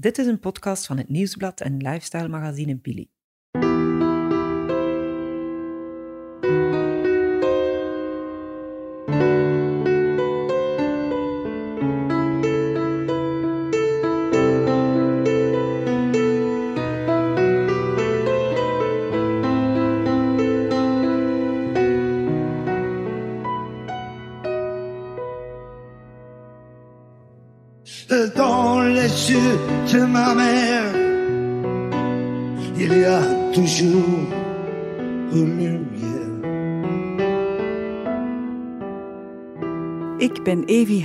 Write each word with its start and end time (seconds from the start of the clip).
Dit 0.00 0.18
is 0.18 0.26
een 0.26 0.38
podcast 0.38 0.86
van 0.86 0.98
het 0.98 1.08
Nieuwsblad 1.08 1.60
en 1.60 1.76
lifestyle 1.76 2.28
magazine 2.28 2.76
Billy. 2.76 3.08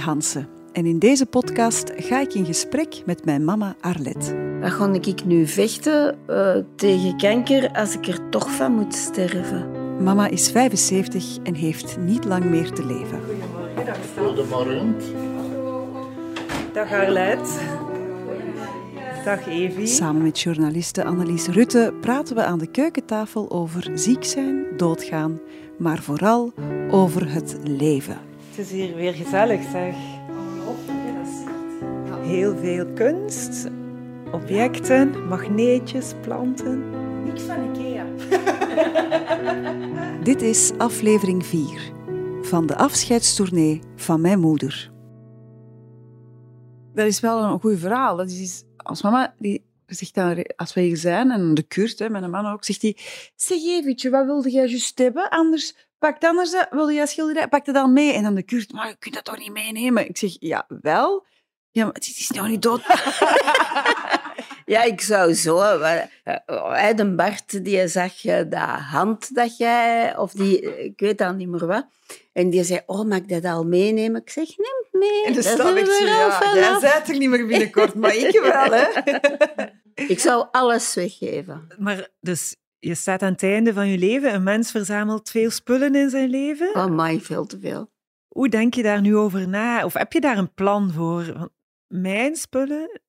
Hansen 0.06 0.48
en 0.72 0.86
in 0.86 1.00
deze 1.00 1.26
podcast 1.26 1.92
ga 1.96 2.20
ik 2.20 2.34
in 2.34 2.46
gesprek 2.46 3.02
met 3.06 3.26
mijn 3.26 3.46
mama 3.46 3.76
Arlet. 3.82 4.36
Dan 4.62 4.72
ga 4.72 4.94
ik 4.94 5.26
nu 5.26 5.48
vechten 5.48 6.18
eh, 6.28 6.56
tegen 6.76 7.18
kanker 7.18 7.72
als 7.72 7.94
ik 7.96 8.08
er 8.08 8.30
toch 8.30 8.52
van 8.52 8.72
moet 8.72 8.96
sterven. 8.96 9.72
Mama 10.04 10.28
is 10.28 10.52
75 10.52 11.38
en 11.44 11.54
heeft 11.54 11.98
niet 11.98 12.26
lang 12.26 12.44
meer 12.44 12.72
te 12.72 12.86
leven. 12.86 13.20
Goedemorgen. 14.18 14.96
Dag 16.74 16.92
Arlet. 16.92 17.62
Dag 19.24 19.48
Evie. 19.48 19.88
Samen 19.88 20.24
met 20.24 20.40
journaliste 20.40 21.04
Annelies 21.04 21.48
Rutte 21.48 21.94
praten 22.02 22.36
we 22.36 22.44
aan 22.44 22.60
de 22.60 22.68
keukentafel 22.68 23.52
over 23.52 23.92
ziek 23.94 24.24
zijn, 24.24 24.66
doodgaan, 24.78 25.40
maar 25.78 26.02
vooral 26.02 26.54
over 26.90 27.32
het 27.34 27.58
leven. 27.64 28.18
Het 28.56 28.66
is 28.66 28.72
hier 28.72 28.96
weer 28.96 29.14
gezellig, 29.14 29.62
zeg. 29.72 29.96
Heel 32.22 32.58
veel 32.58 32.86
kunst, 32.94 33.68
objecten, 34.32 35.28
magneetjes, 35.28 36.14
planten. 36.22 36.84
Niks 37.24 37.42
van 37.42 37.76
Ikea. 37.76 38.06
Dit 40.30 40.42
is 40.42 40.72
aflevering 40.78 41.46
4 41.46 41.92
van 42.42 42.66
de 42.66 42.76
afscheidstournee 42.76 43.82
van 43.96 44.22
mijn 44.22 44.40
moeder. 44.40 44.92
Dat 46.94 47.08
is 47.08 47.20
wel 47.20 47.44
een 47.44 47.60
goed 47.60 47.80
verhaal. 47.80 48.16
Dat 48.16 48.30
is, 48.30 48.64
als 48.78 49.02
mama, 49.02 49.36
die 49.40 49.66
zegt 49.86 50.16
dan, 50.16 50.46
als 50.56 50.74
wij 50.74 50.84
hier 50.84 50.98
zijn, 50.98 51.32
en 51.32 51.54
de 51.54 51.64
Kurt, 51.64 52.00
hè, 52.00 52.10
mijn 52.10 52.30
man 52.30 52.46
ook, 52.46 52.64
zegt 52.64 52.82
hij, 52.82 52.98
zeg 53.36 53.64
eventje, 53.64 54.10
wat 54.10 54.26
wilde 54.26 54.50
jij 54.50 54.68
juist 54.68 54.98
hebben? 54.98 55.30
Anders, 55.30 55.76
pak 56.12 56.24
anders, 56.24 56.52
hè. 56.52 56.62
wilde 56.70 56.94
jij 56.94 57.06
schilderij? 57.06 57.48
Pak 57.48 57.66
het 57.66 57.76
dan 57.76 57.94
mee. 57.94 58.14
En 58.14 58.24
dan 58.24 58.36
de 58.36 58.44
Kurt, 58.44 58.72
maar 58.72 58.88
je 58.88 58.96
kunt 59.00 59.16
dat 59.16 59.24
toch 59.24 59.38
niet 59.38 59.52
meenemen? 59.52 60.10
Ik 60.10 60.18
zeg, 60.18 60.36
ja, 60.40 60.66
wel. 60.82 61.26
Ja, 61.72 61.84
maar 61.84 61.94
het 61.94 62.08
is 62.08 62.30
nog 62.30 62.48
niet 62.48 62.62
dood. 62.62 62.82
Ja, 64.66 64.84
ik 64.84 65.02
zou 65.02 65.34
zo... 65.34 65.80
maar, 65.80 66.10
eh, 66.24 66.96
De 66.96 67.16
Bart, 67.16 67.66
die 67.66 67.88
zag 67.88 68.14
je 68.14 68.48
dat 68.48 68.62
hand 68.62 69.36
dat 69.36 69.58
jij... 69.58 70.18
Of 70.18 70.32
die, 70.32 70.84
ik 70.84 71.00
weet 71.00 71.22
al 71.22 71.34
niet 71.34 71.48
meer 71.48 71.66
wat. 71.66 71.86
En 72.34 72.50
die 72.50 72.64
zei, 72.64 72.82
oh, 72.86 73.06
mag 73.06 73.18
ik 73.18 73.30
dat 73.30 73.46
al 73.46 73.64
meenemen? 73.64 74.22
Ik 74.22 74.30
zeg, 74.30 74.48
neem 74.48 74.76
het 74.84 74.88
mee. 74.92 75.26
En 75.26 75.34
dan 75.34 75.44
dat 75.44 75.54
sta 75.54 75.76
ik 75.76 75.86
zo, 75.86 75.92
er 75.92 76.08
ja, 76.08 76.32
vanaf. 76.32 76.54
jij 76.54 76.80
zei 76.80 77.04
er 77.08 77.18
niet 77.18 77.30
meer 77.30 77.48
binnenkort, 77.48 77.94
maar 77.94 78.16
ik 78.16 78.40
wel, 78.40 78.72
hè. 78.72 78.88
Ik 80.14 80.20
zou 80.20 80.48
alles 80.52 80.94
weggeven. 80.94 81.68
Maar 81.78 82.08
dus, 82.20 82.56
je 82.88 82.96
staat 82.96 83.22
aan 83.22 83.32
het 83.32 83.44
einde 83.44 83.74
van 83.74 83.88
je 83.88 83.98
leven. 83.98 84.34
Een 84.34 84.44
mens 84.44 84.72
verzamelt 84.72 85.30
veel 85.30 85.50
spullen 85.50 85.96
in 85.96 86.10
zijn 86.10 86.30
leven. 86.30 86.76
Oh, 86.76 86.86
my, 86.86 87.20
veel 87.20 87.46
te 87.46 87.60
veel. 87.60 87.92
Hoe 88.28 88.50
denk 88.50 88.74
je 88.74 88.84
daar 88.84 89.02
nu 89.02 89.16
over 89.16 89.48
na? 89.48 89.86
Of 89.86 89.94
heb 89.94 90.14
je 90.14 90.22
daar 90.22 90.38
een 90.38 90.54
plan 90.54 90.92
voor? 90.92 91.34
Want 91.34 91.52
mijn 91.88 92.36
spullen, 92.36 93.02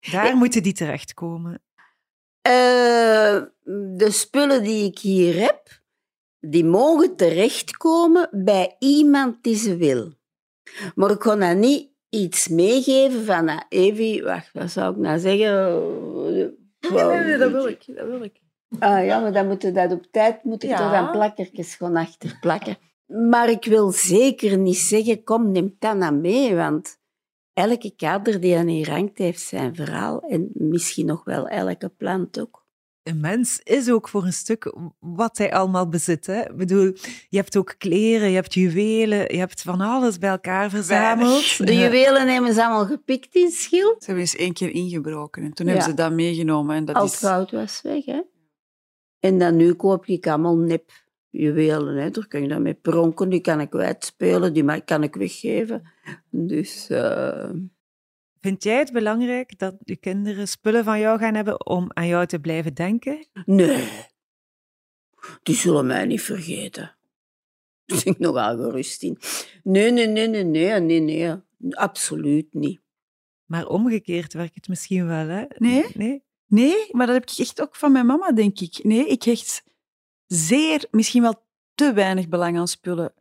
daar 0.00 0.36
moeten 0.36 0.62
die 0.62 0.72
terechtkomen. 0.72 1.62
Eh, 2.40 3.42
de 3.96 4.08
spullen 4.10 4.62
die 4.62 4.84
ik 4.84 4.98
hier 4.98 5.40
heb, 5.40 5.80
die 6.40 6.64
mogen 6.64 7.16
terechtkomen 7.16 8.28
bij 8.32 8.76
iemand 8.78 9.42
die 9.42 9.56
ze 9.56 9.76
wil. 9.76 10.12
Maar 10.94 11.10
ik 11.10 11.18
kan 11.18 11.40
dan 11.40 11.58
niet 11.58 11.90
iets 12.08 12.48
meegeven 12.48 13.24
van, 13.24 13.48
ah, 13.48 13.60
Evie, 13.68 14.22
wacht, 14.22 14.52
wat 14.52 14.70
zou 14.70 14.94
ik 14.94 15.00
nou 15.00 15.18
zeggen? 15.18 15.48
dat 16.80 17.50
wil 17.50 17.66
ik, 17.66 17.84
dat 17.86 18.06
wil 18.06 18.22
ik. 18.22 18.39
Ah 18.78 19.04
ja, 19.04 19.20
maar 19.20 19.32
dan 19.32 19.46
moet 19.46 19.62
je 19.62 19.72
dat 19.72 19.92
op 19.92 20.06
tijd 20.10 20.44
moet 20.44 20.62
ik 20.62 20.70
Ja. 20.70 20.76
toch 20.76 20.92
aan 20.92 21.10
plakkertjes 21.10 21.74
gewoon 21.74 21.96
achter 21.96 22.36
plakken. 22.40 22.76
Maar 23.30 23.48
ik 23.50 23.64
wil 23.64 23.90
zeker 23.90 24.58
niet 24.58 24.76
zeggen, 24.76 25.24
kom, 25.24 25.50
neem 25.52 25.76
dat 25.78 25.96
nou 25.96 26.14
mee, 26.14 26.54
want 26.54 26.98
elke 27.52 27.92
kader 27.96 28.40
die 28.40 28.56
aan 28.56 28.66
hier 28.66 28.90
hangt, 28.90 29.18
heeft 29.18 29.40
zijn 29.42 29.74
verhaal. 29.74 30.20
En 30.28 30.50
misschien 30.52 31.06
nog 31.06 31.24
wel 31.24 31.48
elke 31.48 31.88
plant 31.88 32.40
ook. 32.40 32.58
Een 33.02 33.20
mens 33.20 33.60
is 33.62 33.90
ook 33.90 34.08
voor 34.08 34.24
een 34.24 34.32
stuk 34.32 34.74
wat 34.98 35.38
hij 35.38 35.52
allemaal 35.52 35.88
bezit. 35.88 36.26
Hè? 36.26 36.40
Ik 36.40 36.56
bedoel, 36.56 36.92
je 37.28 37.36
hebt 37.36 37.56
ook 37.56 37.74
kleren, 37.78 38.28
je 38.28 38.34
hebt 38.34 38.54
juwelen, 38.54 39.18
je 39.18 39.38
hebt 39.38 39.62
van 39.62 39.80
alles 39.80 40.18
bij 40.18 40.30
elkaar 40.30 40.70
verzameld. 40.70 41.66
De 41.66 41.74
juwelen 41.74 42.28
hebben 42.28 42.54
ze 42.54 42.64
allemaal 42.64 42.86
gepikt 42.86 43.34
in 43.34 43.50
Schil. 43.50 43.88
Ze 43.98 44.04
hebben 44.04 44.24
eens 44.24 44.36
één 44.36 44.52
keer 44.52 44.70
ingebroken 44.70 45.42
en 45.42 45.52
toen 45.52 45.66
Ja. 45.66 45.72
hebben 45.72 45.90
ze 45.90 45.96
dat 45.96 46.12
meegenomen. 46.12 46.76
En 46.76 46.84
dat 46.84 46.96
Al 46.96 47.02
het 47.04 47.12
is... 47.12 47.18
goud 47.18 47.50
was 47.50 47.80
weg, 47.82 48.04
hè. 48.04 48.20
En 49.20 49.38
dan 49.38 49.56
nu 49.56 49.74
koop 49.74 50.06
ik 50.06 50.26
allemaal 50.26 50.56
nep 50.56 50.90
juwelen, 51.30 51.96
hè. 51.96 52.10
Daar 52.10 52.26
kan 52.26 52.42
je 52.42 52.48
dan 52.48 52.62
mee 52.62 52.74
pronken, 52.74 53.28
die 53.28 53.40
kan 53.40 53.60
ik 53.60 53.74
uitspelen, 53.74 54.52
die 54.52 54.84
kan 54.84 55.02
ik 55.02 55.14
weggeven. 55.14 55.82
Dus... 56.30 56.90
eh, 56.90 57.50
Vind 58.40 58.62
jij 58.62 58.78
het 58.78 58.92
belangrijk 58.92 59.58
dat 59.58 59.74
je 59.84 59.96
kinderen 59.96 60.48
spullen 60.48 60.84
van 60.84 61.00
jou 61.00 61.18
gaan 61.18 61.34
hebben 61.34 61.66
om 61.66 61.90
aan 61.92 62.06
jou 62.06 62.26
te 62.26 62.38
blijven 62.40 62.74
denken? 62.74 63.26
Nee, 63.44 63.88
die 65.42 65.54
zullen 65.54 65.86
mij 65.86 66.04
niet 66.06 66.22
vergeten. 66.22 66.96
Daar 67.84 68.00
ben 68.04 68.12
ik 68.12 68.18
nogal 68.18 68.56
gerust 68.56 69.02
in. 69.02 69.18
Nee, 69.62 69.90
nee, 69.90 70.06
nee, 70.06 70.28
nee, 70.28 70.44
nee, 70.44 70.80
nee, 70.80 71.00
nee. 71.00 71.34
Absoluut 71.70 72.54
niet. 72.54 72.80
Maar 73.44 73.66
omgekeerd 73.66 74.32
werkt 74.32 74.54
het 74.54 74.68
misschien 74.68 75.06
wel, 75.06 75.26
hè? 75.28 75.44
Nee? 75.56 75.84
Nee? 75.94 76.22
Nee, 76.50 76.88
maar 76.90 77.06
dat 77.06 77.14
heb 77.14 77.30
ik 77.30 77.38
echt 77.38 77.60
ook 77.60 77.76
van 77.76 77.92
mijn 77.92 78.06
mama, 78.06 78.32
denk 78.32 78.60
ik. 78.60 78.80
Nee, 78.84 79.06
ik 79.06 79.22
hecht 79.22 79.62
zeer, 80.26 80.84
misschien 80.90 81.22
wel 81.22 81.42
te 81.74 81.92
weinig 81.92 82.28
belang 82.28 82.58
aan 82.58 82.68
spullen. 82.68 83.12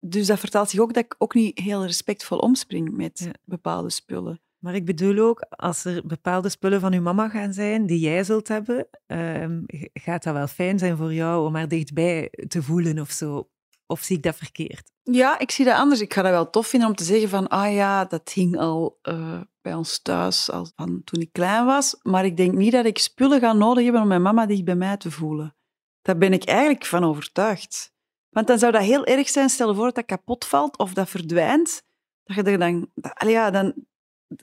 Dus 0.00 0.26
dat 0.26 0.38
vertaalt 0.38 0.70
zich 0.70 0.80
ook 0.80 0.94
dat 0.94 1.04
ik 1.04 1.14
ook 1.18 1.34
niet 1.34 1.58
heel 1.58 1.84
respectvol 1.84 2.38
omspring 2.38 2.96
met 2.96 3.18
Ja. 3.18 3.32
bepaalde 3.44 3.90
spullen. 3.90 4.40
Maar 4.58 4.74
ik 4.74 4.84
bedoel 4.84 5.18
ook, 5.18 5.40
als 5.40 5.84
er 5.84 6.06
bepaalde 6.06 6.48
spullen 6.48 6.80
van 6.80 6.92
uw 6.92 7.00
mama 7.00 7.28
gaan 7.28 7.52
zijn 7.52 7.86
die 7.86 7.98
jij 7.98 8.24
zult 8.24 8.48
hebben, 8.48 8.88
ehm, 9.06 9.62
gaat 9.92 10.22
dat 10.22 10.34
wel 10.34 10.46
fijn 10.46 10.78
zijn 10.78 10.96
voor 10.96 11.12
jou 11.14 11.46
om 11.46 11.54
haar 11.54 11.68
dichtbij 11.68 12.30
te 12.48 12.62
voelen 12.62 12.98
of 12.98 13.10
zo? 13.10 13.48
Of 13.86 14.02
zie 14.02 14.16
ik 14.16 14.22
dat 14.22 14.36
verkeerd? 14.36 14.90
Ja, 15.02 15.38
ik 15.38 15.50
zie 15.50 15.64
dat 15.64 15.76
anders. 15.76 16.00
Ik 16.00 16.14
ga 16.14 16.22
dat 16.22 16.30
wel 16.30 16.50
tof 16.50 16.66
vinden 16.66 16.88
om 16.88 16.94
te 16.94 17.04
zeggen 17.04 17.28
van, 17.28 17.48
ah 17.48 17.74
ja, 17.74 18.04
dat 18.04 18.32
hing 18.32 18.58
al 18.58 18.98
eh, 19.02 19.40
bij 19.60 19.74
ons 19.74 20.02
thuis 20.02 20.50
al 20.50 20.68
van 20.76 21.00
toen 21.04 21.20
ik 21.20 21.32
klein 21.32 21.64
was. 21.64 21.96
Maar 22.02 22.24
ik 22.24 22.36
denk 22.36 22.52
niet 22.52 22.72
dat 22.72 22.84
ik 22.84 22.98
spullen 22.98 23.40
ga 23.40 23.52
nodig 23.52 23.84
hebben 23.84 24.02
om 24.02 24.08
mijn 24.08 24.22
mama 24.22 24.46
dicht 24.46 24.64
bij 24.64 24.74
mij 24.74 24.96
te 24.96 25.10
voelen. 25.10 25.56
Daar 26.02 26.18
ben 26.18 26.32
ik 26.32 26.44
eigenlijk 26.44 26.84
van 26.84 27.04
overtuigd. 27.04 27.94
Want 28.30 28.46
dan 28.46 28.58
zou 28.58 28.72
dat 28.72 28.82
heel 28.82 29.04
erg 29.04 29.28
zijn, 29.28 29.48
stel 29.48 29.74
voor 29.74 29.84
dat 29.84 29.94
dat 29.94 30.04
kapot 30.04 30.44
valt 30.44 30.78
of 30.78 30.92
dat 30.92 31.08
verdwijnt, 31.08 31.82
dat 32.24 32.36
je, 32.36 32.42
er 32.42 32.58
dan, 32.58 32.90
dat, 32.94 33.28
ja, 33.28 33.50
dan, 33.50 33.74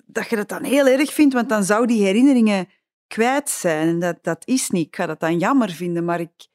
dat 0.06 0.30
je 0.30 0.36
dat 0.36 0.50
dan 0.50 0.64
heel 0.64 0.88
erg 0.88 1.14
vindt, 1.14 1.34
want 1.34 1.50
dan 1.50 1.64
zou 1.64 1.86
die 1.86 2.04
herinneringen 2.04 2.70
kwijt 3.08 3.50
zijn. 3.50 4.00
Dat, 4.00 4.18
dat 4.22 4.48
is 4.48 4.70
niet. 4.70 4.88
Ik 4.88 4.96
ga 4.96 5.06
dat 5.06 5.20
dan 5.20 5.38
jammer 5.38 5.70
vinden, 5.70 6.06
maar 6.06 6.20
ik, 6.20 6.48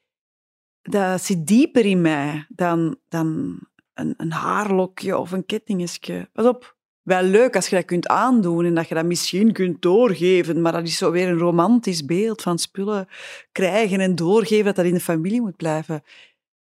dat 0.81 1.21
zit 1.21 1.47
dieper 1.47 1.85
in 1.85 2.01
mij 2.01 2.45
dan, 2.49 2.97
dan 3.07 3.59
een, 3.93 4.13
een 4.17 4.31
haarlokje 4.31 5.17
of 5.17 5.31
een 5.31 5.45
kettingetje. 5.45 6.29
Pas 6.33 6.45
op, 6.45 6.77
wel 7.01 7.23
leuk 7.23 7.55
als 7.55 7.67
je 7.67 7.75
dat 7.75 7.85
kunt 7.85 8.07
aandoen 8.07 8.65
en 8.65 8.75
dat 8.75 8.87
je 8.87 8.95
dat 8.95 9.05
misschien 9.05 9.51
kunt 9.51 9.81
doorgeven, 9.81 10.61
maar 10.61 10.71
dat 10.71 10.83
is 10.83 10.97
zo 10.97 11.11
weer 11.11 11.27
een 11.27 11.37
romantisch 11.37 12.05
beeld 12.05 12.41
van 12.41 12.59
spullen 12.59 13.07
krijgen 13.51 13.99
en 13.99 14.15
doorgeven, 14.15 14.65
dat 14.65 14.75
dat 14.75 14.85
in 14.85 14.93
de 14.93 14.99
familie 14.99 15.41
moet 15.41 15.55
blijven. 15.55 16.01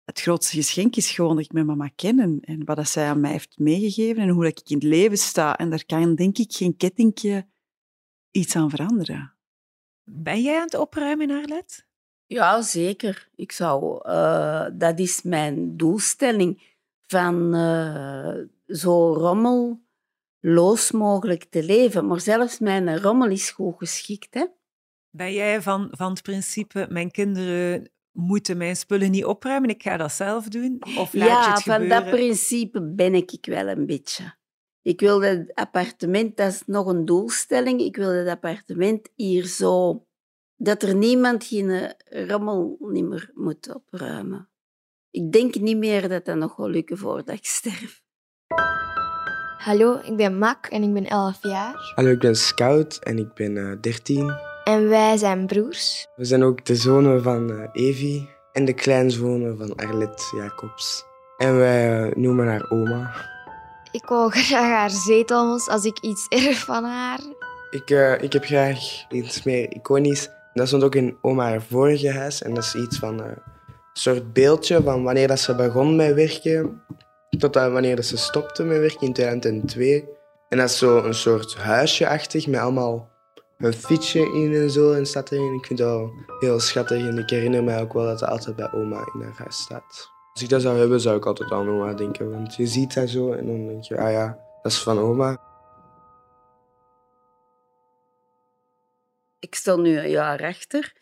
Het 0.03 0.21
grootste 0.21 0.55
geschenk 0.55 0.95
is 0.95 1.11
gewoon 1.11 1.35
dat 1.35 1.45
ik 1.45 1.51
mijn 1.51 1.65
mama 1.65 1.89
ken 1.95 2.39
en, 2.41 2.65
wat 2.65 2.75
dat 2.75 2.89
zij 2.89 3.07
aan 3.07 3.19
mij 3.19 3.31
heeft 3.31 3.59
meegegeven 3.59 4.23
en 4.23 4.29
hoe 4.29 4.43
dat 4.43 4.59
ik 4.59 4.69
in 4.69 4.75
het 4.75 4.85
leven 4.85 5.17
sta. 5.17 5.57
En 5.57 5.69
daar 5.69 5.85
kan 5.85 6.15
denk 6.15 6.37
ik 6.37 6.53
geen 6.53 6.77
kettingje 6.77 7.47
iets 8.31 8.55
aan 8.55 8.69
veranderen. 8.69 9.33
Ben 10.03 10.41
jij 10.41 10.55
aan 10.55 10.63
het 10.63 10.75
opruimen, 10.75 11.31
Arlet? 11.31 11.89
Ja, 12.33 12.61
zeker. 12.61 13.29
Ik 13.35 13.51
zou, 13.51 13.99
eh, 14.03 14.65
dat 14.73 14.99
is 14.99 15.21
mijn 15.21 15.77
doelstelling. 15.77 16.61
Van 17.07 17.53
eh, 17.53 18.33
zo 18.67 19.13
rommel 19.13 19.81
los 20.39 20.91
mogelijk 20.91 21.43
te 21.43 21.63
leven. 21.63 22.07
Maar 22.07 22.19
zelfs 22.19 22.59
mijn 22.59 22.99
rommel 22.99 23.29
is 23.29 23.49
goed 23.49 23.77
geschikt. 23.77 24.33
Hè? 24.33 24.45
Ben 25.09 25.33
jij 25.33 25.61
van, 25.61 25.87
van 25.91 26.11
het 26.11 26.21
principe, 26.21 26.87
mijn 26.89 27.11
kinderen 27.11 27.91
moeten 28.11 28.57
mijn 28.57 28.75
spullen 28.75 29.11
niet 29.11 29.25
opruimen, 29.25 29.69
ik 29.69 29.83
ga 29.83 29.97
dat 29.97 30.11
zelf 30.11 30.47
doen? 30.47 30.81
Of 30.97 31.13
laat 31.13 31.13
je 31.13 31.17
Ja, 31.17 31.53
het 31.53 31.63
van 31.63 31.87
dat 31.87 32.09
principe 32.09 32.81
ben 32.81 33.13
ik 33.13 33.37
wel 33.41 33.67
een 33.67 33.85
beetje. 33.85 34.35
Ik 34.81 34.99
wil 34.99 35.19
dat 35.19 35.53
appartement, 35.53 36.37
dat 36.37 36.51
is 36.51 36.63
nog 36.65 36.87
een 36.87 37.05
doelstelling, 37.05 37.81
ik 37.81 37.95
wil 37.95 38.13
dat 38.13 38.27
appartement 38.27 39.09
hier 39.15 39.45
zo... 39.45 40.05
Dat 40.63 40.83
er 40.83 40.95
niemand 40.95 41.43
geen 41.43 41.93
rommel 42.09 42.77
niet 42.79 43.05
meer 43.05 43.31
moet 43.33 43.75
opruimen. 43.75 44.49
Ik 45.11 45.31
denk 45.31 45.55
niet 45.55 45.77
meer 45.77 46.09
dat 46.09 46.25
dat 46.25 46.35
nog 46.35 46.53
gaat 46.55 46.69
lukken 46.69 46.97
voordat 46.97 47.35
ik 47.35 47.45
sterf. 47.45 48.01
Hallo, 49.57 49.99
ik 50.03 50.15
ben 50.15 50.37
Mak 50.37 50.65
en 50.65 50.83
ik 50.83 50.93
ben 50.93 51.07
11 51.07 51.37
jaar. 51.41 51.91
Hallo, 51.95 52.09
ik 52.09 52.19
ben 52.19 52.35
Scout 52.35 52.97
en 53.03 53.17
ik 53.17 53.33
ben 53.33 53.57
eh 53.57 53.81
13. 53.81 54.33
En 54.63 54.89
wij 54.89 55.17
zijn 55.17 55.45
broers. 55.45 56.07
We 56.15 56.25
zijn 56.25 56.43
ook 56.43 56.65
de 56.65 56.75
zonen 56.75 57.23
van 57.23 57.51
eh, 57.51 57.69
Evi 57.71 58.27
en 58.51 58.65
de 58.65 58.73
kleinzonen 58.73 59.57
van 59.57 59.75
Arlet 59.75 60.31
Jacobs. 60.35 61.03
En 61.37 61.57
wij 61.57 62.09
eh, 62.09 62.15
noemen 62.15 62.47
haar 62.47 62.71
oma. 62.71 63.13
Ik 63.91 64.05
wou 64.05 64.31
graag 64.35 64.69
haar 64.69 64.89
zetels 64.89 65.67
als 65.67 65.85
ik 65.85 65.99
iets 65.99 66.27
erf 66.27 66.63
van 66.63 66.83
haar. 66.83 67.19
Ik, 67.69 67.89
eh, 67.89 68.21
ik 68.21 68.33
heb 68.33 68.43
graag 68.43 68.79
iets 69.09 69.43
meer 69.43 69.73
iconisch. 69.75 70.29
Dat 70.53 70.67
stond 70.67 70.83
ook 70.83 70.95
in 70.95 71.17
oma 71.21 71.49
haar 71.49 71.61
vorige 71.61 72.11
huis. 72.11 72.41
En 72.41 72.53
dat 72.53 72.63
is 72.63 72.75
iets 72.75 72.97
van 72.99 73.19
een 73.19 73.37
soort 73.93 74.33
beeldje 74.33 74.83
van 74.83 75.03
wanneer 75.03 75.27
dat 75.27 75.39
ze 75.39 75.55
begon 75.55 75.95
met 75.95 76.13
werken 76.13 76.81
tot 77.37 77.57
aan 77.57 77.73
wanneer 77.73 77.95
dat 77.95 78.05
ze 78.05 78.17
stopte 78.17 78.63
met 78.63 78.79
werken 78.79 79.07
in 79.07 79.13
2002. 79.13 80.09
En 80.49 80.57
dat 80.57 80.69
is 80.69 80.77
zo 80.77 81.03
een 81.03 81.13
soort 81.13 81.55
huisje-achtig 81.55 82.47
met 82.47 82.59
allemaal 82.59 83.09
een 83.57 83.73
fietsje 83.73 84.19
in 84.19 84.53
en 84.53 84.69
zo 84.69 84.93
en 84.93 85.05
staat 85.05 85.31
erin. 85.31 85.53
Ik 85.53 85.65
vind 85.65 85.79
dat 85.79 85.87
wel 85.87 86.11
heel 86.39 86.59
schattig 86.59 87.07
en 87.07 87.17
ik 87.17 87.29
herinner 87.29 87.63
mij 87.63 87.81
ook 87.81 87.93
wel 87.93 88.05
dat 88.05 88.19
dat 88.19 88.29
altijd 88.29 88.55
bij 88.55 88.71
oma 88.73 88.97
in 89.13 89.21
haar 89.21 89.35
huis 89.37 89.57
staat. 89.57 90.09
Als 90.33 90.43
ik 90.43 90.49
dat 90.49 90.61
zou 90.61 90.77
hebben, 90.77 91.01
zou 91.01 91.17
ik 91.17 91.25
altijd 91.25 91.51
aan 91.51 91.69
oma 91.69 91.93
denken. 91.93 92.31
Want 92.31 92.55
je 92.55 92.67
ziet 92.67 92.93
dat 92.93 93.09
zo 93.09 93.31
en 93.31 93.45
dan 93.45 93.67
denk 93.67 93.83
je, 93.83 93.97
ah 93.97 94.11
ja, 94.11 94.37
dat 94.61 94.71
is 94.71 94.83
van 94.83 94.99
oma. 94.99 95.50
Ik 99.41 99.55
sta 99.55 99.75
nu 99.75 99.97
een 99.97 100.09
jaar 100.09 100.43
achter. 100.43 100.93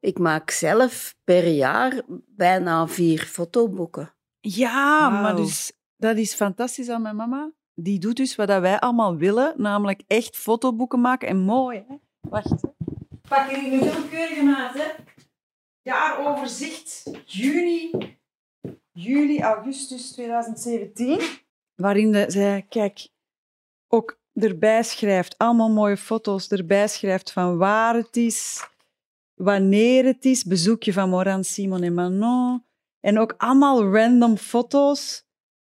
Ik 0.00 0.18
maak 0.18 0.50
zelf 0.50 1.14
per 1.24 1.46
jaar 1.46 2.02
bijna 2.26 2.88
vier 2.88 3.24
fotoboeken. 3.24 4.14
Ja, 4.40 5.08
maar 5.08 5.36
dus, 5.36 5.72
dat 5.96 6.16
is 6.16 6.34
fantastisch 6.34 6.88
aan 6.88 7.02
mijn 7.02 7.16
mama. 7.16 7.52
Die 7.74 7.98
doet 7.98 8.16
dus 8.16 8.36
wat 8.36 8.48
dat 8.48 8.60
wij 8.60 8.78
allemaal 8.78 9.16
willen, 9.16 9.54
namelijk 9.56 10.02
echt 10.06 10.36
fotoboeken 10.36 11.00
maken. 11.00 11.28
En 11.28 11.38
mooi, 11.38 11.84
hè? 11.88 11.94
Wacht. 12.20 12.60
Pak 13.28 13.50
er 13.50 13.58
hier 13.58 13.72
een 13.72 13.80
willekeurige 13.80 14.42
maat, 14.42 14.74
hè. 14.74 14.90
Jaaroverzicht, 15.82 17.10
juni, 17.24 17.90
juli, 18.92 19.40
augustus 19.40 20.12
2017. 20.12 21.20
Waarin 21.74 22.12
de, 22.12 22.24
zij, 22.28 22.66
kijk, 22.68 23.08
ook 23.88 24.20
erbij 24.34 24.82
schrijft, 24.82 25.38
allemaal 25.38 25.70
mooie 25.70 25.96
foto's, 25.96 26.48
erbij 26.48 26.88
schrijft 26.88 27.32
van 27.32 27.56
waar 27.56 27.94
het 27.94 28.16
is, 28.16 28.66
wanneer 29.34 30.04
het 30.04 30.24
is, 30.24 30.44
bezoekje 30.44 30.92
van 30.92 31.08
Moran, 31.08 31.44
Simon 31.44 31.82
en 31.82 31.94
Manon. 31.94 32.64
En 33.00 33.18
ook 33.18 33.34
allemaal 33.38 33.92
random 33.94 34.36
foto's. 34.36 35.24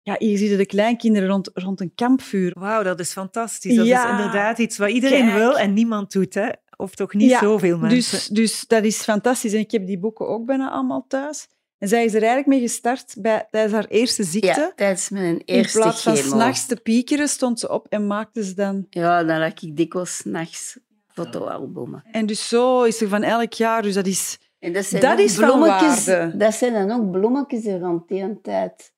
Ja, 0.02 0.16
hier 0.20 0.38
zie 0.38 0.50
je 0.50 0.58
de 0.58 0.66
kleinkinderen 0.66 1.30
rond, 1.30 1.50
rond 1.54 1.82
een 1.82 1.92
kampvuur. 1.96 2.52
Wauw, 2.60 2.84
dat 2.84 3.00
is 3.00 3.12
fantastisch. 3.12 3.76
Dat 3.76 3.86
Ja. 3.86 4.04
is 4.06 4.10
inderdaad 4.12 4.58
iets 4.58 4.78
wat 4.78 4.90
iedereen 4.90 5.26
Kijk. 5.26 5.38
wil 5.38 5.58
en 5.58 5.74
niemand 5.74 6.12
doet, 6.12 6.34
hè? 6.34 6.50
Of 6.78 6.96
toch 6.96 7.14
niet 7.14 7.30
Ja, 7.30 7.40
zoveel 7.40 7.78
mensen. 7.78 8.00
Dus, 8.18 8.28
dus 8.28 8.68
dat 8.68 8.84
is 8.84 9.02
fantastisch. 9.04 9.54
En 9.54 9.60
ik 9.60 9.72
heb 9.72 9.86
die 9.86 10.00
boeken 10.00 10.28
ook 10.28 10.46
bijna 10.46 10.70
allemaal 10.72 11.06
thuis. 11.08 11.48
En 11.80 11.88
zij 11.88 12.06
is 12.06 12.14
er 12.14 12.20
eigenlijk 12.20 12.48
mee 12.48 12.60
gestart 12.60 13.16
bij, 13.18 13.48
tijdens 13.52 13.74
haar 13.74 13.86
eerste 13.86 14.24
ziekte. 14.24 14.60
Ja, 14.60 14.72
tijdens 14.76 15.10
mijn 15.10 15.26
In 15.26 15.42
eerste 15.46 15.80
plaats 15.80 16.04
van 16.04 16.18
s'nachts 16.18 16.66
te 16.66 16.76
piekeren, 16.76 17.28
stond 17.28 17.60
ze 17.60 17.70
op 17.70 17.88
en 17.90 18.08
maakte 18.08 18.44
ze 18.44 18.54
dan... 18.54 18.86
Ja, 18.90 19.24
dan 19.24 19.42
had 19.42 19.62
ik 19.62 19.78
dikwijls 19.78 20.18
s'nachts 20.18 20.80
fotoalbumen. 21.08 22.04
En 22.12 22.26
dus 22.26 22.48
zo 22.48 22.84
is 22.84 23.02
er 23.02 23.08
van 23.08 23.24
elk 23.24 23.54
jaar. 23.54 23.82
Dus 23.82 23.94
dat 23.94 24.06
is... 24.06 24.40
En 24.60 24.74
dat 24.74 24.86
zijn 24.86 25.02
Dat 25.02 25.20
is 25.20 25.36
van 25.36 25.46
bloemetjes, 25.46 26.06
waarde. 26.06 26.38
Dat 26.38 26.54
zijn 26.54 26.74
dan 26.74 26.92
ook 26.92 27.12
bloemetjes 27.12 27.66
rond 27.66 28.08
die 28.08 28.42
tijd. 28.42 28.94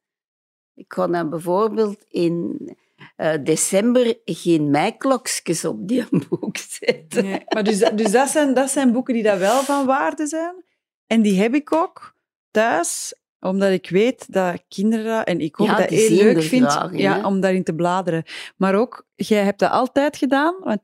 Ik 0.76 0.94
ga 0.94 1.08
dan 1.08 1.30
bijvoorbeeld 1.30 2.06
in 2.10 2.60
eh, 3.16 3.34
december 3.44 4.20
geen 4.26 4.70
meiklokjes 4.70 5.66
op 5.66 5.88
die 5.88 6.06
boek 6.30 6.58
zetten. 6.58 7.24
Nee, 7.24 7.44
maar 7.48 7.64
dus, 7.64 7.80
dus 7.80 8.12
dat, 8.12 8.30
zijn, 8.30 8.54
dat 8.54 8.70
zijn 8.70 8.92
boeken 8.92 9.14
die 9.14 9.24
dat 9.24 9.38
wel 9.38 9.62
van 9.62 9.86
waarde 9.86 10.28
zijn. 10.28 10.64
En 11.08 11.22
die 11.22 11.42
heb 11.42 11.54
ik 11.54 11.74
ook 11.74 12.11
thuis, 12.52 13.14
omdat 13.40 13.72
ik 13.72 13.90
weet 13.90 14.34
dat 14.34 14.64
kinderen 14.68 15.26
en 15.26 15.40
ik 15.40 15.60
ook 15.62 15.68
Ja, 15.68 15.78
dat 15.78 15.90
heel 15.90 16.24
leuk 16.24 16.42
vind 16.42 16.78
ja, 16.92 17.26
om 17.26 17.40
daarin 17.40 17.64
te 17.64 17.74
bladeren. 17.74 18.24
Maar 18.56 18.76
ook, 18.76 19.06
jij 19.16 19.44
hebt 19.44 19.60
dat 19.60 19.72
altijd 19.72 20.18
gedaan, 20.18 20.56
want 20.64 20.82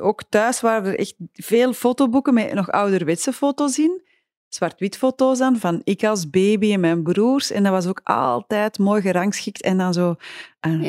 ook 0.00 0.22
thuis 0.28 0.60
waren 0.60 0.92
er 0.92 0.98
echt 0.98 1.14
veel 1.32 1.72
fotoboeken 1.72 2.34
met 2.34 2.54
nog 2.54 2.70
ouderwetse 2.70 3.32
foto's 3.32 3.78
in. 3.78 4.04
Zwart-wit 4.48 4.96
foto's 4.96 5.38
dan, 5.38 5.56
van 5.56 5.80
ik 5.84 6.04
als 6.04 6.30
baby 6.30 6.72
en 6.72 6.80
mijn 6.80 7.02
broers. 7.02 7.50
En 7.50 7.62
dat 7.62 7.72
was 7.72 7.86
ook 7.86 8.00
altijd 8.04 8.78
mooi 8.78 9.00
gerangschikt. 9.02 9.62
En 9.62 9.78
dan 9.78 9.92
zo 9.92 10.16
een, 10.60 10.84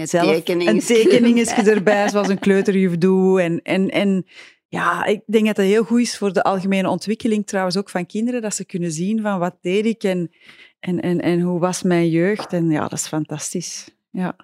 erbij. 1.55 1.71
erbij, 1.73 2.09
zoals 2.09 2.27
een 2.27 2.39
kleuterjuf 2.39 2.97
doet. 2.97 3.39
En, 3.39 3.61
en, 3.61 3.89
en 3.89 4.25
ja, 4.67 5.05
ik 5.05 5.21
denk 5.25 5.45
dat 5.45 5.55
dat 5.55 5.65
heel 5.65 5.83
goed 5.83 5.99
is 5.99 6.17
voor 6.17 6.33
de 6.33 6.43
algemene 6.43 6.89
ontwikkeling 6.89 7.45
trouwens 7.47 7.77
ook 7.77 7.89
van 7.89 8.05
kinderen, 8.05 8.41
dat 8.41 8.55
ze 8.55 8.65
kunnen 8.65 8.91
zien 8.91 9.21
van 9.21 9.39
wat 9.39 9.57
deed 9.61 9.85
ik 9.85 10.03
en, 10.03 10.31
en, 10.79 11.01
en, 11.01 11.21
en 11.21 11.39
hoe 11.41 11.59
was 11.59 11.83
mijn 11.83 12.09
jeugd. 12.09 12.53
En 12.53 12.69
ja, 12.69 12.81
dat 12.81 12.99
is 12.99 13.07
fantastisch. 13.07 13.95
Ja. 14.11 14.35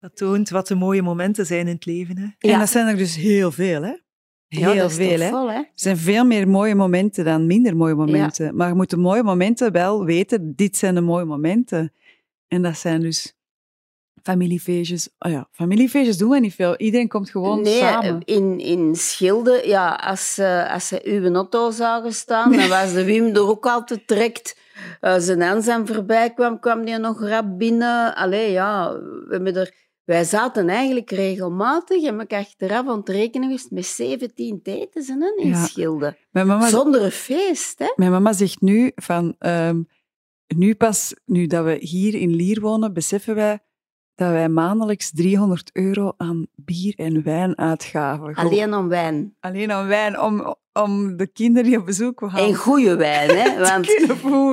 Dat 0.00 0.16
toont 0.16 0.50
wat 0.50 0.66
de 0.66 0.74
mooie 0.74 1.02
momenten 1.02 1.46
zijn 1.46 1.66
in 1.66 1.74
het 1.74 1.86
leven. 1.86 2.18
Hè? 2.18 2.24
En 2.38 2.50
Ja. 2.50 2.58
dat 2.58 2.68
zijn 2.70 2.86
er 2.86 2.96
dus 2.96 3.16
heel 3.16 3.50
veel, 3.52 3.82
hè? 3.82 3.96
Ja, 4.48 4.70
Heel 4.70 4.74
dat 4.82 4.90
is 4.90 4.96
veel, 4.96 5.20
hè? 5.20 5.28
vol, 5.28 5.50
hè? 5.50 5.56
Er 5.56 5.70
zijn 5.74 5.96
veel 5.96 6.24
meer 6.24 6.48
mooie 6.48 6.74
momenten 6.74 7.24
dan 7.24 7.46
minder 7.46 7.76
mooie 7.76 7.94
momenten. 7.94 8.56
Maar 8.56 8.68
je 8.68 8.74
moet 8.74 8.90
de 8.90 8.96
mooie 8.96 9.22
momenten 9.22 9.72
wel 9.72 10.04
weten, 10.04 10.52
dit 10.56 10.76
zijn 10.76 10.94
de 10.94 11.00
mooie 11.00 11.24
momenten. 11.24 11.92
En 12.48 12.62
dat 12.62 12.76
zijn 12.78 13.00
dus 13.00 13.36
familiefeestjes. 14.22 15.08
Oh 15.18 15.30
ja, 15.30 15.48
familiefeestjes 15.50 16.16
doen 16.18 16.30
we 16.30 16.40
niet 16.40 16.54
veel. 16.54 16.76
Iedereen 16.76 17.08
komt 17.08 17.30
gewoon 17.30 17.60
nee, 17.62 17.78
samen. 17.78 18.20
In, 18.24 18.58
in 18.58 18.96
Schilde, 18.96 19.62
ja, 19.64 19.94
als, 19.94 20.34
ze 20.34 20.68
als 20.72 20.88
ze 20.88 21.00
uw 21.04 21.34
auto 21.34 21.70
zagen 21.70 22.12
staan, 22.12 22.52
dan 22.56 22.68
was 22.68 22.92
de 22.92 23.04
Wim 23.04 23.26
er 23.34 23.48
ook 23.48 23.66
altijd 23.66 24.02
direct. 24.08 24.56
Als 25.00 25.26
een 25.26 25.42
Anzam 25.42 25.86
voorbij 25.86 26.32
kwam, 26.34 26.60
kwam 26.60 26.84
die 26.84 26.98
nog 26.98 27.20
rap 27.20 27.58
binnen. 27.58 28.14
Allee, 28.14 28.50
ja, 28.50 28.92
we 28.92 29.26
hebben 29.30 29.56
er, 29.56 29.74
wij 30.04 30.24
zaten 30.24 30.68
eigenlijk 30.68 31.10
regelmatig 31.10 32.02
en 32.04 32.20
ik 32.20 32.32
achteraf 32.32 32.88
aan 32.88 32.98
het 32.98 33.08
rekenen 33.08 33.48
geweest 33.48 33.70
met 33.70 33.86
17 33.86 34.60
eten 34.62 35.20
hè, 35.20 35.42
in 35.42 35.48
Ja. 35.48 35.64
Schilde. 35.64 36.16
Mama, 36.30 36.68
Zonder 36.68 37.02
een 37.02 37.10
feest, 37.10 37.78
hè? 37.78 37.92
mijn 37.96 38.10
mama 38.10 38.32
zegt 38.32 38.60
nu 38.60 38.92
van... 38.94 39.34
ehm, 39.38 39.80
nu 40.56 40.74
pas, 40.74 41.14
nu 41.24 41.46
dat 41.46 41.64
we 41.64 41.76
hier 41.80 42.14
in 42.14 42.34
Lier 42.34 42.60
wonen, 42.60 42.92
beseffen 42.92 43.34
wij 43.34 43.58
dat 44.14 44.30
wij 44.30 44.48
maandelijks 44.48 45.10
300 45.10 45.70
euro 45.72 46.12
aan 46.16 46.46
bier 46.54 46.94
en 46.96 47.22
wijn 47.22 47.58
uitgaven. 47.58 48.34
Gewoon- 48.34 48.50
Alleen 48.50 48.74
om 48.74 48.88
wijn. 48.88 49.36
Alleen 49.40 49.72
aan 49.72 49.86
wijn, 49.86 50.20
om, 50.20 50.56
om 50.72 51.16
de 51.16 51.26
kinderen 51.26 51.70
die 51.70 51.78
op 51.78 51.86
bezoek 51.86 52.22
gaan 52.26 52.40
En 52.48 52.54
goede 52.54 52.96
wijn, 52.96 53.30
hè? 53.36 53.58
Want 53.70 53.86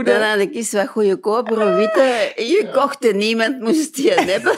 dan 0.05 0.21
had 0.21 0.39
ik 0.39 0.55
eens 0.55 0.71
wat 0.71 0.87
goedkopere 0.87 1.73
witte 1.79 2.31
gekocht 2.35 3.05
en 3.05 3.17
niemand 3.17 3.59
moest 3.59 3.95
die 3.95 4.11
hebben. 4.31 4.53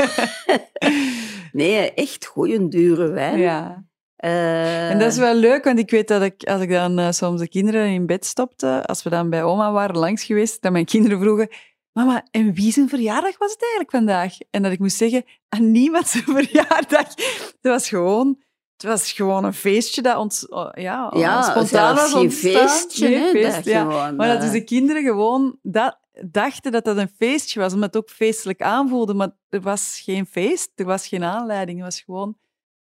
nee, 1.51 1.93
echt 1.93 2.25
goede, 2.25 2.67
dure 2.67 3.07
wijn. 3.11 3.37
Ja. 3.39 3.83
Eh, 4.15 4.89
En 4.89 4.99
dat 4.99 5.11
is 5.11 5.17
wel 5.17 5.35
leuk, 5.35 5.63
want 5.63 5.79
ik 5.79 5.89
weet 5.91 6.07
dat 6.07 6.21
ik, 6.21 6.43
als 6.43 6.61
ik 6.61 6.69
dan 6.69 6.99
eh, 6.99 7.11
soms 7.11 7.39
de 7.39 7.47
kinderen 7.49 7.87
in 7.87 8.05
bed 8.05 8.25
stopte, 8.25 8.83
als 8.85 9.03
we 9.03 9.09
dan 9.09 9.29
bij 9.29 9.43
oma 9.43 9.71
waren 9.71 9.97
langs 9.97 10.23
geweest, 10.23 10.61
dat 10.61 10.71
mijn 10.71 10.85
kinderen 10.85 11.19
vroegen, 11.19 11.47
mama, 11.93 12.27
en 12.31 12.53
wie 12.53 12.71
zijn 12.71 12.89
verjaardag 12.89 13.37
was 13.37 13.51
het 13.51 13.61
eigenlijk 13.61 13.91
vandaag? 13.91 14.37
En 14.49 14.63
dat 14.63 14.71
ik 14.71 14.79
moest 14.79 14.97
zeggen, 14.97 15.25
aan 15.49 15.71
niemand 15.71 16.07
zijn 16.07 16.23
verjaardag. 16.43 17.07
Het 17.07 17.57
was 17.61 17.89
gewoon, 17.89 18.41
het 18.73 18.83
was 18.83 19.11
gewoon 19.11 19.43
een 19.43 19.53
feestje 19.53 20.01
dat 20.01 20.17
ons, 20.17 20.47
oh, 20.47 20.69
ja, 20.73 21.13
ja, 21.15 21.41
spontaan 21.41 21.95
was 21.95 22.13
ontstaan. 22.13 22.51
feestje, 22.51 23.09
Nee, 23.09 23.17
hè? 23.17 23.31
feest, 23.31 23.55
dat 23.55 23.65
ja. 23.65 23.81
gewoon, 23.81 24.15
Maar 24.15 24.27
dat 24.27 24.41
dus 24.41 24.51
de 24.51 24.63
kinderen 24.63 25.03
gewoon 25.03 25.59
dat, 25.61 25.99
dachten 26.29 26.71
dat 26.71 26.85
dat 26.85 26.97
een 26.97 27.11
feestje 27.17 27.59
was, 27.59 27.73
omdat 27.73 27.93
het 27.93 28.03
ook 28.03 28.09
feestelijk 28.09 28.61
aanvoelde, 28.61 29.13
maar 29.13 29.31
er 29.49 29.61
was 29.61 30.01
geen 30.03 30.25
feest, 30.25 30.71
er 30.75 30.85
was 30.85 31.07
geen 31.07 31.23
aanleiding, 31.23 31.77
het 31.77 31.87
was 31.87 32.01
gewoon 32.01 32.37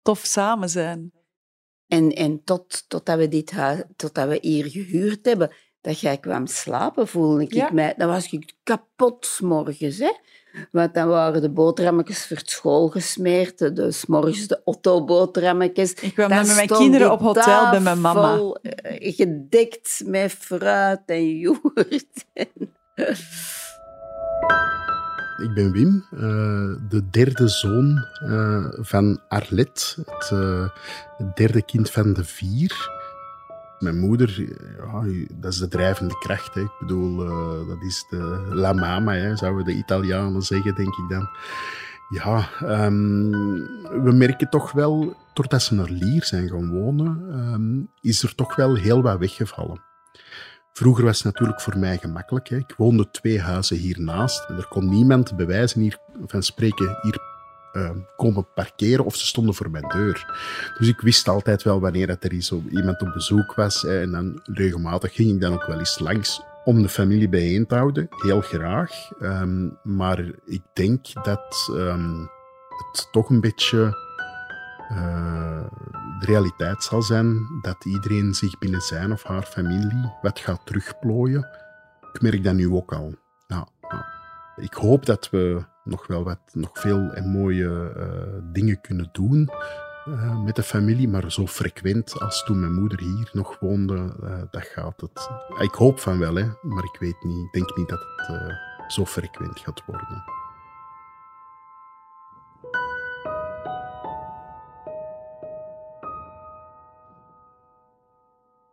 tof 0.02 0.20
samen 0.20 0.70
zijn. 0.70 1.12
En, 1.88 2.10
en 2.12 2.44
tot, 2.44 2.86
totdat 2.88 3.18
we 3.18 3.28
dit 3.28 3.52
huis, 3.52 3.84
totdat 3.96 4.28
we 4.28 4.38
hier 4.42 4.70
gehuurd 4.70 5.26
hebben, 5.26 5.54
dat 5.84 6.00
jij 6.00 6.18
kwam 6.18 6.48
slapen, 6.48 7.08
voelde 7.08 7.42
ik 7.44 7.54
Ja. 7.54 7.70
mij. 7.74 7.94
Dan 7.98 8.08
was 8.08 8.32
ik 8.32 8.54
kapot 8.63 9.25
's 9.25 9.40
morgens, 9.40 9.98
hè. 9.98 10.12
Want 10.72 10.94
dan 10.94 11.08
waren 11.08 11.42
de 11.42 11.50
boterhammetjes 11.50 12.28
voor 12.28 12.38
het 12.38 12.50
school 12.50 12.88
gesmeerd, 12.90 13.58
de- 13.58 13.74
de 13.74 13.92
's 13.92 14.06
morgens 14.06 14.48
de 14.48 14.62
Otto-boterhammetjes. 14.63 15.94
Ik 15.94 16.13
kwam 16.13 16.30
Dan 16.30 16.38
dan 16.38 16.48
met 16.48 16.56
mijn 16.56 16.68
kinderen 16.68 17.12
op 17.12 17.20
hotel 17.20 17.70
bij 17.70 17.80
mijn 17.80 18.02
mama. 18.02 18.38
eh, 18.62 19.16
gedekt 19.16 20.02
met 20.06 20.32
fruit 20.32 21.02
en 21.06 21.38
yoghurt. 21.38 22.25
Ik 25.44 25.54
ben 25.54 25.72
Wim, 25.72 26.06
eh, 26.12 26.20
de 26.90 27.10
derde 27.12 27.48
zoon 27.48 28.06
eh, 28.25 28.66
van 28.72 29.22
Arlet, 29.28 29.98
het, 30.06 30.30
het 31.18 31.36
derde 31.36 31.62
kind 31.66 31.90
van 31.92 32.13
de 32.13 32.24
vier. 32.24 32.90
Mijn 33.84 34.00
moeder, 34.00 34.46
ja, 34.78 35.25
dat 35.34 35.52
is 35.52 35.60
de 35.60 35.68
drijvende 35.68 36.18
kracht. 36.18 36.54
Hè. 36.54 36.62
Ik 36.62 36.75
bedoel, 36.80 37.25
eh, 37.25 37.68
dat 37.68 37.82
is 37.82 38.06
de 38.10 38.48
la 38.50 38.74
mama, 38.74 39.13
hè, 39.13 39.36
zouden 39.36 39.66
de 39.66 39.74
Italianen 39.74 40.42
zeggen, 40.42 40.75
denk 40.75 40.96
ik 40.96 41.10
dan. 41.10 41.30
Ja, 42.10 42.50
ehm, 42.60 43.30
we 44.04 44.12
merken 44.13 44.50
toch 44.50 44.72
wel, 44.72 45.16
doordat 45.34 45.62
ze 45.62 45.75
naar 45.75 45.90
Lier 45.90 46.24
zijn 46.24 46.50
gaan 46.50 46.70
wonen, 46.70 47.25
ehm, 47.32 47.82
is 48.02 48.24
er 48.24 48.36
toch 48.36 48.56
wel 48.56 48.75
heel 48.75 49.02
wat 49.02 49.20
weggevallen. 49.20 49.82
Vroeger 50.74 51.06
was 51.06 51.24
het 51.24 51.25
natuurlijk 51.25 51.62
voor 51.62 51.78
mij 51.78 51.98
gemakkelijk. 51.98 52.48
Hè. 52.48 52.58
Ik 52.58 52.74
woonde 52.78 53.12
twee 53.12 53.42
huizen 53.42 53.78
hiernaast. 53.78 54.46
En 54.48 54.58
er 54.58 54.68
kon 54.68 54.90
niemand 54.90 55.36
bewijzen 55.36 55.82
hier, 55.82 55.98
van 56.25 56.44
spreken 56.44 56.98
hier 57.02 57.33
eh, 57.74 57.89
komen 58.15 58.48
parkeren 58.53 59.06
of 59.06 59.15
ze 59.15 59.25
stonden 59.25 59.56
voor 59.56 59.70
mijn 59.70 59.88
deur. 59.88 60.25
Dus 60.77 60.88
ik 60.88 61.01
wist 61.01 61.27
altijd 61.27 61.63
wel 61.63 61.80
wanneer 61.80 62.08
dat 62.08 62.24
er 62.24 62.32
iemand 62.70 63.01
op 63.01 63.13
bezoek 63.13 63.53
was. 63.53 63.82
Hè. 63.82 64.01
En 64.01 64.12
dan 64.12 64.39
regelmatig 64.44 65.13
ging 65.13 65.30
ik 65.30 65.42
dan 65.42 65.53
ook 65.53 65.65
wel 65.65 65.80
eens 65.80 66.00
langs 66.00 66.42
om 66.63 66.82
de 66.82 66.89
familie 66.89 67.30
bijeen 67.30 67.65
te 67.65 67.75
houden. 67.75 68.08
Heel 68.10 68.42
graag. 68.42 69.12
Ehm, 69.20 69.70
maar 69.84 70.20
ik 70.46 70.62
denk 70.74 71.24
dat 71.24 71.70
ehm, 71.75 72.20
het 72.92 73.08
toch 73.12 73.30
een 73.30 73.42
beetje 73.42 73.98
eh, 74.89 75.65
de 76.20 76.25
realiteit 76.25 76.84
zal 76.84 77.01
zijn 77.01 77.38
dat 77.62 77.86
iedereen 77.86 78.34
zich 78.34 78.58
binnen 78.58 78.82
zijn 78.82 79.12
of 79.12 79.24
haar 79.24 79.44
familie 79.44 80.12
wat 80.22 80.39
gaat 80.39 80.65
terugplooien. 80.65 81.48
Ik 82.13 82.22
merk 82.22 82.44
dat 82.44 82.53
nu 82.53 82.70
ook 82.70 82.94
al. 82.94 83.13
Ik 84.56 84.74
hoop 84.74 85.06
dat 85.06 85.30
we 85.30 85.66
nog 85.84 86.08
wel 86.08 86.24
wat, 86.24 86.40
nog 86.52 86.70
veel 86.74 87.14
en 87.14 87.30
mooie 87.30 87.94
eh, 87.96 88.42
dingen 88.54 88.82
kunnen 88.82 89.10
doen 89.12 89.50
eh, 90.06 90.44
met 90.44 90.56
de 90.56 90.64
familie, 90.64 91.08
maar 91.08 91.32
zo 91.32 91.48
frequent 91.48 92.20
als 92.20 92.44
toen 92.44 92.60
mijn 92.60 92.74
moeder 92.74 93.00
hier 93.00 93.30
nog 93.32 93.60
woonde, 93.60 94.16
eh, 94.24 94.42
dat 94.52 94.64
gaat 94.64 95.02
het. 95.02 95.30
Ik 95.62 95.74
hoop 95.74 96.00
van 96.00 96.20
wel, 96.20 96.36
hè, 96.36 96.46
maar 96.62 96.84
ik 96.84 97.00
weet 97.00 97.24
niet, 97.24 97.46
ik 97.46 97.52
denk 97.52 97.78
niet 97.78 97.90
dat 97.90 98.06
het 98.16 98.92
zo 98.92 99.06
frequent 99.06 99.60
gaat 99.60 99.86
worden. 99.86 100.24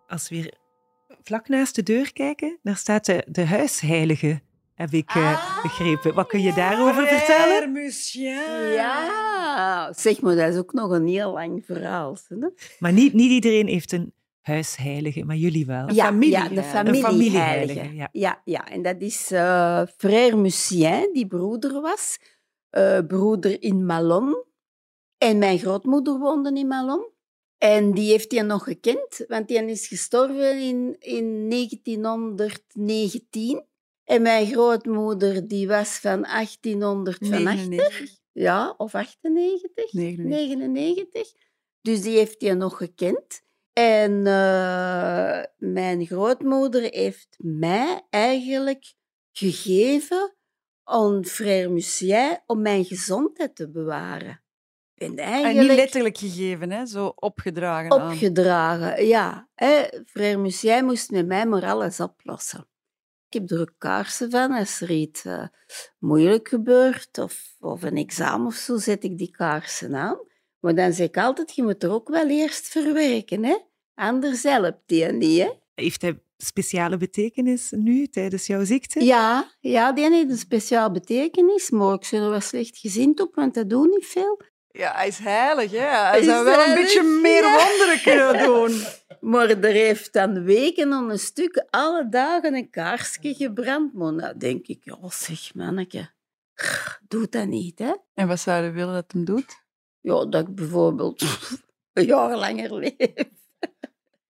Als 0.06 0.28
we 0.28 0.34
hier 0.34 0.54
vlak 1.22 1.48
naast 1.48 1.74
de 1.74 1.82
deur 1.82 2.12
kijken, 2.12 2.58
daar 2.62 2.76
staat 2.76 3.06
de, 3.06 3.26
de 3.28 3.46
huisheilige, 3.46 4.40
heb 4.80 4.92
ik 4.92 5.10
eh, 5.14 5.62
begrepen. 5.62 6.14
Wat 6.14 6.26
kun 6.26 6.40
je 6.42 6.52
daarover 6.54 7.06
vertellen? 7.06 7.72
Ja, 8.72 9.92
zeg 9.92 10.20
maar, 10.20 10.36
dat 10.36 10.52
is 10.52 10.58
ook 10.58 10.72
nog 10.72 10.90
een 10.90 11.06
heel 11.06 11.32
lang 11.32 11.62
verhaal. 11.66 12.16
Hè? 12.28 12.36
Maar 12.78 12.92
niet, 12.92 13.12
niet 13.12 13.30
iedereen 13.30 13.66
heeft 13.66 13.92
een 13.92 14.12
huisheilige, 14.40 15.24
maar 15.24 15.36
jullie 15.36 15.66
wel. 15.66 15.92
ja, 15.92 16.04
familie- 16.04 16.30
ja, 16.32 16.48
de 16.48 16.56
Een 16.56 16.62
familieheilige. 16.64 17.06
familieheilige, 17.06 17.94
ja. 17.94 18.08
ja, 18.12 18.40
ja. 18.44 18.68
En 18.68 18.82
dat 18.82 18.96
is 18.98 19.30
eh 19.30 19.82
Frère 19.96 20.36
Mucien, 20.36 21.10
die 21.12 21.26
broeder 21.26 21.80
was. 21.80 22.18
Eh, 22.70 22.98
broeder 23.06 23.62
in 23.62 23.86
Malon. 23.86 24.44
En 25.18 25.38
mijn 25.38 25.58
grootmoeder 25.58 26.18
woonde 26.18 26.52
in 26.52 26.66
Malon. 26.66 27.08
En 27.58 27.92
die 27.92 28.10
heeft 28.10 28.32
hij 28.32 28.42
nog 28.42 28.64
gekend, 28.64 29.24
want 29.28 29.48
die 29.48 29.64
is 29.64 29.86
gestorven 29.86 30.60
in, 30.60 30.96
in 30.98 31.50
1919. 31.50 33.64
En 34.10 34.22
mijn 34.22 34.46
grootmoeder 34.46 35.48
die 35.48 35.68
was 35.68 35.98
van 35.98 36.22
1885. 36.22 37.28
99. 37.28 38.18
Ja, 38.32 38.74
of 38.76 38.94
98? 38.94 39.92
99. 39.92 40.68
99. 40.68 41.32
Dus 41.80 42.02
die 42.02 42.16
heeft 42.16 42.40
hij 42.40 42.54
nog 42.54 42.76
gekend. 42.76 43.42
En 43.72 44.26
eh, 44.26 45.42
mijn 45.56 46.06
grootmoeder 46.06 46.82
heeft 46.82 47.36
mij 47.38 48.02
eigenlijk 48.10 48.94
gegeven 49.32 50.36
aan 50.84 51.24
Frère 51.24 51.68
Mucien 51.68 52.38
om 52.46 52.62
mijn 52.62 52.84
gezondheid 52.84 53.56
te 53.56 53.70
bewaren. 53.70 54.42
En 54.94 55.16
eigenlijk 55.16 55.68
niet 55.68 55.76
letterlijk 55.76 56.18
gegeven, 56.18 56.70
hè? 56.70 56.86
zo 56.86 57.06
opgedragen 57.06 57.92
aan. 57.92 58.10
opgedragen. 58.10 59.06
Ja, 59.06 59.48
hè. 59.54 59.82
Frère 60.06 60.36
Mucien 60.36 60.84
moest 60.84 61.10
met 61.10 61.26
mij 61.26 61.46
maar 61.46 61.64
alles 61.64 62.00
oplossen. 62.00 62.69
Ik 63.30 63.40
heb 63.40 63.50
er 63.50 63.60
ook 63.60 63.74
kaarsen 63.78 64.30
van. 64.30 64.52
Als 64.52 64.80
er 64.80 64.90
iets 64.90 65.24
eh, 65.24 65.44
moeilijk 65.98 66.48
gebeurt 66.48 67.18
of, 67.18 67.54
of 67.60 67.82
een 67.82 67.96
examen 67.96 68.46
of 68.46 68.54
zo, 68.54 68.76
zet 68.76 69.04
ik 69.04 69.18
die 69.18 69.30
kaarsen 69.30 69.94
aan. 69.94 70.18
Maar 70.60 70.74
dan 70.74 70.92
zeg 70.92 71.06
ik 71.06 71.16
altijd, 71.16 71.54
je 71.54 71.62
moet 71.62 71.82
er 71.82 71.92
ook 71.92 72.08
wel 72.08 72.28
eerst 72.28 72.66
verwerken. 72.68 73.44
Hè? 73.44 73.56
Anders 73.94 74.42
helpt 74.42 74.82
die 74.86 75.06
niet. 75.06 75.40
Hè? 75.40 75.50
Heeft 75.74 76.02
hij 76.02 76.22
speciale 76.36 76.96
betekenis 76.96 77.70
nu, 77.70 78.06
tijdens 78.06 78.46
jouw 78.46 78.64
ziekte? 78.64 79.04
Ja, 79.04 79.50
ja, 79.60 79.92
die 79.92 80.10
heeft 80.10 80.30
een 80.30 80.36
speciaal 80.36 80.90
betekenis, 80.90 81.70
maar 81.70 81.94
ik 81.94 82.08
ben 82.10 82.22
er 82.22 82.30
wel 82.30 82.40
slecht 82.40 82.78
gezind 82.78 83.20
op, 83.20 83.34
want 83.34 83.54
dat 83.54 83.70
doet 83.70 83.90
niet 83.90 84.06
veel. 84.06 84.42
Ja, 84.70 84.92
hij 84.94 85.08
is 85.08 85.18
heilig, 85.18 85.70
hè? 85.70 85.78
Hij 85.78 86.10
Hij 86.10 86.22
zou 86.22 86.48
is 86.48 86.56
wel 86.56 86.66
een 86.66 86.74
beetje 86.74 87.02
meer 87.02 87.42
ja. 87.42 87.66
wonderen 87.66 88.02
kunnen 88.02 88.44
doen. 88.44 88.82
Maar 89.20 89.48
er 89.48 89.72
heeft 89.72 90.12
dan 90.12 90.44
weken 90.44 90.92
aan 90.92 91.10
een 91.10 91.18
stuk 91.18 91.66
alle 91.70 92.08
dagen 92.08 92.54
een 92.54 92.70
kaarsje 92.70 93.34
gebrand. 93.34 93.92
Maar 93.92 94.12
nou 94.12 94.36
denk 94.36 94.66
ik, 94.66 94.84
ja 94.84 94.98
zeg 95.08 95.54
manneke, 95.54 96.10
doe 97.08 97.28
dat 97.28 97.46
niet, 97.46 97.78
hè. 97.78 97.94
En 98.14 98.28
wat 98.28 98.40
zou 98.40 98.64
je 98.64 98.70
willen 98.70 98.94
dat 98.94 99.12
hem 99.12 99.24
doet? 99.24 99.62
Ja, 100.00 100.24
dat 100.26 100.48
ik 100.48 100.54
bijvoorbeeld 100.54 101.22
een 101.92 102.04
jaar 102.04 102.36
langer 102.36 102.74
leef. 102.74 103.28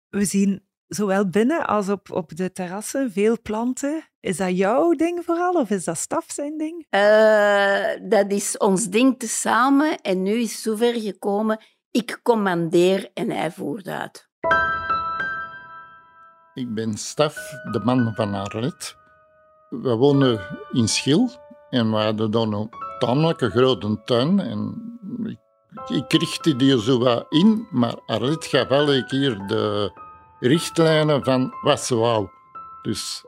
We 0.10 0.26
zien 0.26 0.64
zowel 0.88 1.30
binnen 1.30 1.68
als 1.68 1.90
op, 1.90 2.12
op 2.12 2.36
de 2.36 2.52
terrassen 2.52 3.12
veel 3.12 3.42
planten. 3.42 4.10
Is 4.20 4.38
dat 4.38 4.58
jouw 4.58 4.94
ding 4.94 5.26
vooral 5.26 5.54
of 5.54 5.70
is 5.70 5.84
dat 5.84 5.98
staf 5.98 6.26
zijn 6.28 6.58
ding? 6.58 6.86
Eh, 6.90 8.10
dat 8.10 8.32
is 8.32 8.58
ons 8.58 8.90
ding 8.90 9.20
tezamen 9.20 10.02
en 10.02 10.24
nu 10.24 10.32
is 10.32 10.52
het 10.52 10.62
zover 10.62 10.94
gekomen. 10.94 11.60
Ik 11.92 12.20
commandeer 12.24 13.10
en 13.14 13.30
hij 13.30 13.52
voert 13.52 13.88
uit. 13.88 14.29
Ik 16.54 16.74
ben 16.74 16.98
Stef, 16.98 17.36
de 17.72 17.80
man 17.84 18.12
van 18.16 18.34
Arlet. 18.34 18.96
We 19.70 19.96
woonden 19.96 20.42
in 20.72 20.88
Schil 20.88 21.30
en 21.70 21.92
we 21.92 21.98
hadden 21.98 22.32
dan 22.32 22.54
een 22.54 22.70
tamelijk 23.00 23.42
grote 23.42 24.02
tuin. 24.06 24.40
En 24.40 24.82
ik, 25.24 25.40
ik 25.88 26.14
richtte 26.14 26.56
die 26.56 26.82
zo 26.82 27.00
wat 27.00 27.26
in, 27.30 27.68
maar 27.72 27.96
Arlet 28.06 28.46
gaf 28.46 28.70
elke 28.70 29.06
keer 29.06 29.48
de 29.48 29.92
richtlijnen 30.40 31.24
van 31.24 31.54
wat 31.62 31.80
ze 31.80 31.96
wou. 31.96 32.28
Dus 32.82 33.26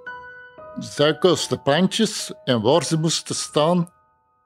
zij 0.79 1.17
koos 1.17 1.47
de 1.47 1.59
plantjes 1.59 2.33
en 2.43 2.61
waar 2.61 2.83
ze 2.83 2.99
moesten 2.99 3.35
staan 3.35 3.89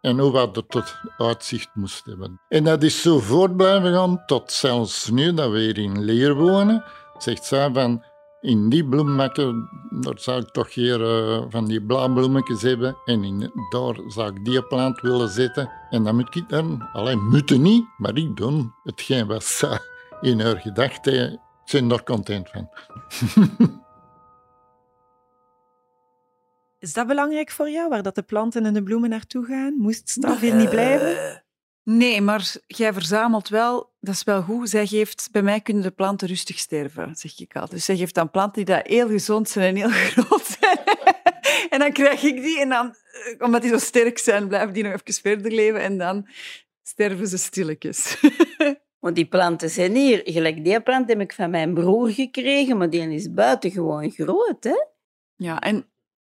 en 0.05 0.19
hoe 0.19 0.31
wat 0.31 0.55
het 0.55 0.69
tot 0.69 0.95
uitzicht 1.17 1.69
moest 1.73 2.05
hebben. 2.05 2.41
En 2.49 2.63
dat 2.63 2.83
is 2.83 3.01
zo 3.01 3.19
voort 3.19 3.57
blijven 3.57 3.93
gaan 3.93 4.25
tot 4.25 4.51
zelfs 4.51 5.09
nu 5.09 5.33
dat 5.33 5.51
we 5.51 5.59
hier 5.59 5.77
in 5.77 6.03
Leer 6.03 6.35
wonen, 6.35 6.83
zegt 7.17 7.45
zij 7.45 7.69
van 7.73 8.03
in 8.41 8.69
die 8.69 8.85
bloembakken, 8.85 9.69
daar 9.89 10.19
zou 10.19 10.41
ik 10.41 10.51
toch 10.51 10.73
hier 10.73 11.01
eh, 11.01 11.43
van 11.49 11.65
die 11.65 11.81
blaadbloemetjes 11.81 12.61
hebben. 12.61 12.97
En 13.05 13.23
in, 13.23 13.51
daar 13.69 13.95
zou 14.07 14.35
ik 14.35 14.45
die 14.45 14.61
plant 14.61 15.01
willen 15.01 15.29
zetten. 15.29 15.69
En 15.89 16.03
dan 16.03 16.15
moet 16.15 16.35
ik 16.35 16.49
dan, 16.49 16.89
alleen 16.93 17.23
moeten 17.29 17.61
niet, 17.61 17.85
maar 17.97 18.17
ik 18.17 18.37
doe 18.37 18.71
hetgeen 18.83 19.27
wat 19.27 19.43
zij 19.43 19.79
in 20.21 20.39
haar 20.39 20.57
gedachten. 20.57 21.41
Ben 21.71 21.87
daar 21.87 22.03
content 22.03 22.49
van. 22.49 22.69
Is 26.79 26.93
dat 26.93 27.07
belangrijk 27.07 27.51
voor 27.51 27.69
jou, 27.69 27.89
waar 27.89 28.03
dat 28.03 28.15
de 28.15 28.21
planten 28.21 28.65
en 28.65 28.73
de 28.73 28.83
bloemen 28.83 29.09
naartoe 29.09 29.45
gaan? 29.45 29.73
Moest 29.77 30.09
staf 30.09 30.39
hier 30.39 30.55
niet 30.55 30.69
blijven? 30.69 31.43
Nee, 31.83 32.21
maar 32.21 32.55
jij 32.67 32.93
verzamelt 32.93 33.49
wel, 33.49 33.93
dat 33.99 34.13
is 34.13 34.23
wel 34.23 34.41
goed. 34.41 34.69
Zij 34.69 34.85
geeft, 34.85 35.29
bij 35.31 35.41
mij 35.41 35.61
kunnen 35.61 35.83
de 35.83 35.91
planten 35.91 36.27
rustig 36.27 36.59
sterven, 36.59 37.15
zeg 37.15 37.39
ik 37.39 37.53
altijd. 37.53 37.71
Dus 37.71 37.85
zij 37.85 37.97
geeft 37.97 38.15
dan 38.15 38.31
planten 38.31 38.65
die 38.65 38.75
dat 38.75 38.87
heel 38.87 39.07
gezond 39.07 39.49
zijn 39.49 39.77
en 39.77 39.91
heel 39.91 40.09
groot 40.23 40.57
zijn. 40.59 40.77
en 41.69 41.79
dan 41.79 41.91
krijg 41.91 42.23
ik 42.23 42.41
die 42.41 42.59
en 42.59 42.69
dan, 42.69 42.95
eh, 43.11 43.45
omdat 43.45 43.61
die 43.61 43.71
zo 43.71 43.77
sterk 43.77 44.17
zijn, 44.17 44.47
blijven 44.47 44.73
die 44.73 44.83
nog 44.83 44.93
even 44.93 45.21
verder 45.21 45.51
leven 45.51 45.81
en 45.81 45.97
dan 45.97 46.27
sterven 46.83 47.27
ze 47.27 47.37
stilletjes. 47.37 48.17
Want 48.99 49.15
die 49.15 49.27
planten 49.27 49.69
zijn 49.69 49.95
hier. 49.95 50.21
Gelijk 50.23 50.63
die 50.63 50.81
plant 50.81 51.09
heb 51.09 51.19
ik 51.19 51.33
van 51.33 51.49
mijn 51.49 51.73
broer 51.73 52.09
gekregen, 52.09 52.77
maar 52.77 52.89
die 52.89 53.13
is 53.13 53.33
buitengewoon 53.33 54.11
groot. 54.11 54.63
Hè? 54.63 54.85
Ja, 55.35 55.59
en 55.59 55.89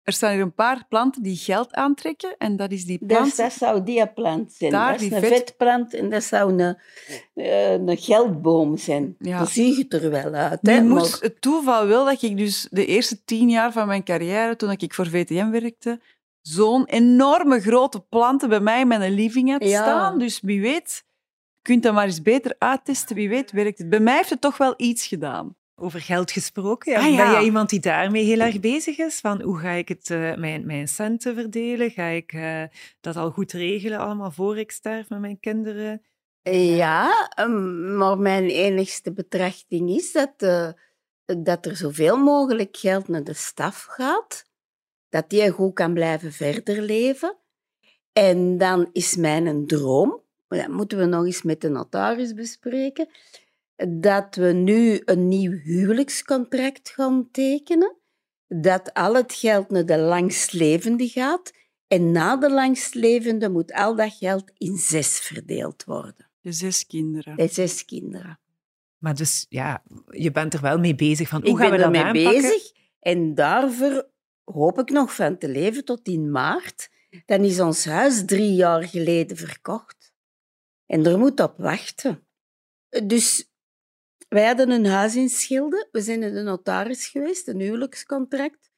er 0.08 0.14
staan 0.14 0.32
hier 0.32 0.42
een 0.42 0.54
paar 0.54 0.86
planten 0.90 1.24
die 1.24 1.36
geld 1.36 1.74
aantrekken. 1.74 2.36
En 2.38 2.56
dat 2.56 2.72
is 2.72 2.86
die 2.86 3.06
plant... 3.06 3.38
dat 3.38 3.52
zou 3.54 3.84
die 3.84 4.08
plant 4.08 4.54
zijn. 4.54 4.72
Daar, 4.72 4.92
dat 4.92 5.02
is 5.02 5.12
een 5.12 5.20
vet- 5.20 5.30
vetplant 5.34 5.94
en 5.94 6.10
dat 6.10 6.24
zou 6.24 6.62
een, 6.62 6.78
eh, 7.34 7.72
een 7.72 7.98
geldboom 7.98 8.78
zijn. 8.78 9.16
Ja. 9.20 9.40
Dat 9.40 9.50
zie 9.50 9.78
je 9.78 9.86
er 9.88 10.10
wel 10.10 10.34
uit. 10.34 10.62
Nu 10.62 10.72
Hè? 10.72 10.82
moest 10.82 11.22
het 11.22 11.42
toeval 11.42 11.88
wil 11.88 12.06
dat 12.06 12.22
ik 12.22 12.38
dus 12.38 12.68
de 12.72 12.86
eerste 12.86 13.24
tien 13.24 13.50
jaar 13.50 13.72
van 13.72 13.88
mijn 13.88 14.04
carrière, 14.04 14.56
toen 14.56 14.72
ik 14.72 14.94
voor 14.94 15.08
VTM 15.08 15.50
werkte, 15.50 16.02
zo'n 16.42 16.86
enorme 16.86 17.60
grote 17.60 18.00
planten 18.00 18.50
bij 18.50 18.60
mij 18.60 18.80
in 18.82 18.88
mijn 18.88 19.12
living 19.14 19.52
had 19.52 19.64
Ja. 19.64 19.82
staan. 19.82 20.20
Dus 20.20 20.40
wie 20.42 20.62
weet, 20.62 21.04
je 21.54 21.62
kunt 21.62 21.84
dat 21.84 21.94
maar 21.94 22.06
eens 22.06 22.22
beter 22.22 22.56
uittesten. 22.58 23.16
Wie 23.16 23.30
weet 23.30 23.52
werkt 23.52 23.78
het. 23.78 23.90
Bij 23.90 24.00
mij 24.00 24.16
heeft 24.16 24.30
het 24.30 24.42
toch 24.42 24.58
wel 24.58 24.74
iets 24.78 25.08
gedaan. 25.08 25.56
Over 25.80 26.02
geld 26.02 26.32
gesproken, 26.32 26.92
ja. 26.92 27.00
Ah, 27.00 27.12
ja. 27.12 27.24
ben 27.24 27.32
jij 27.32 27.44
iemand 27.44 27.70
die 27.70 27.80
daarmee 27.80 28.24
heel 28.24 28.40
erg 28.40 28.60
bezig 28.60 28.98
is? 28.98 29.20
Van 29.20 29.42
hoe 29.42 29.60
ga 29.60 29.70
ik 29.70 29.88
het, 29.88 30.10
eh, 30.10 30.36
mijn, 30.36 30.66
mijn 30.66 30.88
centen 30.88 31.36
verdelen? 31.36 31.92
Ga 31.92 32.06
ik 32.06 32.34
eh, 32.34 32.64
dat 33.02 33.16
al 33.16 33.32
goed 33.32 33.52
regelen 33.52 34.00
allemaal 34.00 34.32
voor 34.32 34.58
ik 34.58 34.72
sterf 34.72 35.10
met 35.10 35.20
mijn 35.20 35.40
kinderen? 35.40 36.02
Ja, 36.52 37.30
ehm, 37.36 37.98
maar 37.98 38.18
mijn 38.18 38.44
enigste 38.44 39.14
betrachting 39.14 39.90
is 39.90 40.12
dat, 40.12 40.34
eh, 40.38 40.70
dat 41.26 41.66
er 41.66 41.76
zoveel 41.76 42.18
mogelijk 42.18 42.78
geld 42.78 43.08
naar 43.08 43.24
de 43.24 43.34
staf 43.34 43.84
gaat, 43.84 44.46
dat 45.10 45.30
die 45.30 45.52
goed 45.52 45.74
kan 45.74 45.94
blijven 45.94 46.32
verder 46.32 46.82
leven. 46.82 47.38
En 48.14 48.58
dan 48.58 48.90
is 48.92 49.16
mijn 49.16 49.68
droom, 49.68 50.22
dat 50.48 50.68
moeten 50.68 50.98
we 50.98 51.06
nog 51.06 51.26
eens 51.26 51.42
met 51.42 51.62
de 51.62 51.70
notaris 51.70 52.34
bespreken, 52.34 53.10
dat 53.78 54.36
we 54.36 54.52
nu 54.54 55.02
een 55.06 55.28
nieuw 55.28 55.52
huwelijkscontract 55.52 56.90
gaan 56.90 57.32
tekenen, 57.32 57.96
dat 58.48 58.94
al 58.94 59.16
het 59.16 59.34
geld 59.34 59.70
naar 59.70 59.86
de 59.86 59.98
langstlevende 59.98 61.08
gaat 61.08 61.52
en 61.88 62.12
na 62.12 62.38
de 62.38 62.52
langstlevende 62.52 63.50
moet 63.50 63.74
al 63.74 63.96
dat 63.96 64.14
geld 64.14 64.52
in 64.58 64.78
zes 64.78 65.20
verdeeld 65.20 65.84
worden. 65.84 66.30
De 66.42 66.52
zes 66.52 66.86
kinderen. 66.86 67.36
Bij 67.36 67.48
zes 67.48 67.86
kinderen. 67.86 68.40
Maar 68.98 69.16
dus 69.16 69.46
ja, 69.50 69.84
je 70.10 70.32
bent 70.32 70.54
er 70.54 70.62
wel 70.62 70.80
mee 70.80 70.96
bezig 70.96 71.28
van 71.28 71.42
hoe 71.42 71.50
ik 71.50 71.58
gaan 71.58 71.72
we 71.72 71.78
dat 71.78 71.86
aanpakken? 71.86 72.24
bezig 72.24 72.72
en 73.00 73.36
daarvoor 73.36 74.10
hoop 74.44 74.80
ik 74.80 74.90
nog 74.90 75.16
van 75.16 75.38
te 75.38 75.50
leven 75.50 75.86
tot 75.86 76.08
in 76.08 76.32
maart. 76.32 76.90
Dan 77.26 77.44
is 77.44 77.60
ons 77.60 77.86
huis 77.86 78.26
drie 78.26 78.54
jaar 78.54 78.84
geleden 78.84 79.38
verkocht. 79.38 80.14
En 80.86 81.06
er 81.06 81.18
moet 81.18 81.40
op 81.40 81.54
wachten. 81.58 82.28
Dus 83.06 83.52
wij 84.28 84.46
hadden 84.46 84.70
een 84.70 84.86
huis 84.86 85.16
in 85.16 85.30
Schilde. 85.30 85.88
We 85.92 86.02
zijn 86.02 86.20
naar 86.20 86.32
de 86.32 86.42
notaris 86.42 87.08
geweest, 87.08 87.48
een 87.48 87.60
huwelijkscontract. 87.60 88.72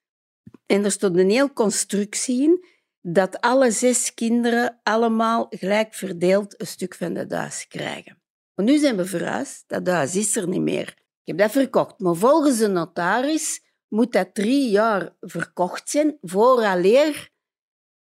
En 0.66 0.84
er 0.84 0.92
stond 0.92 1.18
een 1.18 1.30
heel 1.30 1.54
constructie 1.54 2.44
in 2.44 2.66
dat 3.02 3.42
alle 3.42 3.72
zes 3.72 4.14
kinderen 4.14 4.80
allemaal 4.84 5.46
gelijk 5.50 5.94
verdeeld 5.94 6.62
een 6.62 6.68
stuk 6.68 6.96
van 6.96 7.14
dat 7.14 7.32
huis 7.32 7.68
krijgen. 7.68 8.22
Maar 8.56 8.66
nu 8.66 8.78
zijn 8.78 8.98
we 8.98 9.06
verhuisd, 9.06 9.64
dat 9.68 9.88
huis 9.88 10.16
is 10.16 10.36
er 10.36 10.48
niet 10.48 10.62
meer. 10.62 10.88
Ik 11.24 11.38
heb 11.38 11.38
dat 11.38 11.52
verkocht, 11.52 12.00
maar 12.00 12.16
volgens 12.16 12.58
de 12.58 12.68
notaris 12.68 13.62
moet 13.88 14.12
dat 14.12 14.34
drie 14.34 14.70
jaar 14.70 15.16
verkocht 15.20 15.90
zijn 15.90 16.18
vooraleer... 16.22 17.30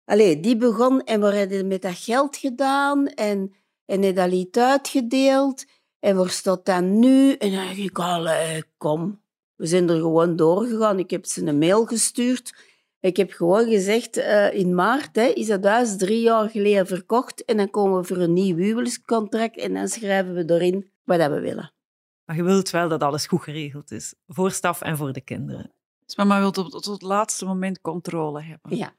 Allee, 0.04 0.40
die 0.40 0.56
begon 0.56 1.04
en 1.04 1.20
we 1.20 1.34
hebben 1.34 1.66
met 1.66 1.82
dat 1.82 1.98
geld 1.98 2.36
gedaan 2.36 3.06
en, 3.06 3.54
en 3.84 4.14
dat 4.14 4.30
liet 4.30 4.58
uitgedeeld. 4.58 5.64
En 6.00 6.16
waar 6.16 6.30
staat 6.30 6.64
dat 6.64 6.82
nu? 6.82 7.32
En 7.32 7.50
dan 7.52 7.64
dacht 7.64 7.76
ik, 7.78 7.98
allee, 7.98 8.62
kom. 8.76 9.20
We 9.54 9.66
zijn 9.66 9.88
er 9.88 9.96
gewoon 9.96 10.36
doorgegaan. 10.36 10.98
Ik 10.98 11.10
heb 11.10 11.26
ze 11.26 11.46
een 11.46 11.58
mail 11.58 11.84
gestuurd. 11.86 12.54
Ik 13.00 13.16
heb 13.16 13.30
gewoon 13.32 13.68
gezegd, 13.68 14.16
eh, 14.16 14.52
in 14.54 14.74
maart 14.74 15.16
hè, 15.16 15.22
is 15.26 15.46
dat 15.46 15.64
huis 15.64 15.96
drie 15.96 16.20
jaar 16.20 16.48
geleden 16.50 16.86
verkocht 16.86 17.44
en 17.44 17.56
dan 17.56 17.70
komen 17.70 18.00
we 18.00 18.04
voor 18.06 18.16
een 18.16 18.32
nieuw 18.32 18.56
huwelijkscontract 18.56 19.56
en 19.58 19.74
dan 19.74 19.88
schrijven 19.88 20.34
we 20.34 20.44
erin 20.54 20.90
wat 21.04 21.18
dat 21.18 21.30
we 21.30 21.40
willen. 21.40 21.72
Maar 22.24 22.36
je 22.36 22.42
wilt 22.42 22.70
wel 22.70 22.88
dat 22.88 23.02
alles 23.02 23.26
goed 23.26 23.42
geregeld 23.42 23.90
is. 23.90 24.14
Voor 24.26 24.50
staf 24.50 24.80
en 24.80 24.96
voor 24.96 25.12
de 25.12 25.20
kinderen. 25.20 25.72
Dus 26.06 26.16
mama 26.16 26.38
wil 26.38 26.50
tot, 26.50 26.70
tot 26.70 26.84
het 26.84 27.02
laatste 27.02 27.44
moment 27.44 27.80
controle 27.80 28.42
hebben. 28.42 28.76
Ja. 28.76 28.94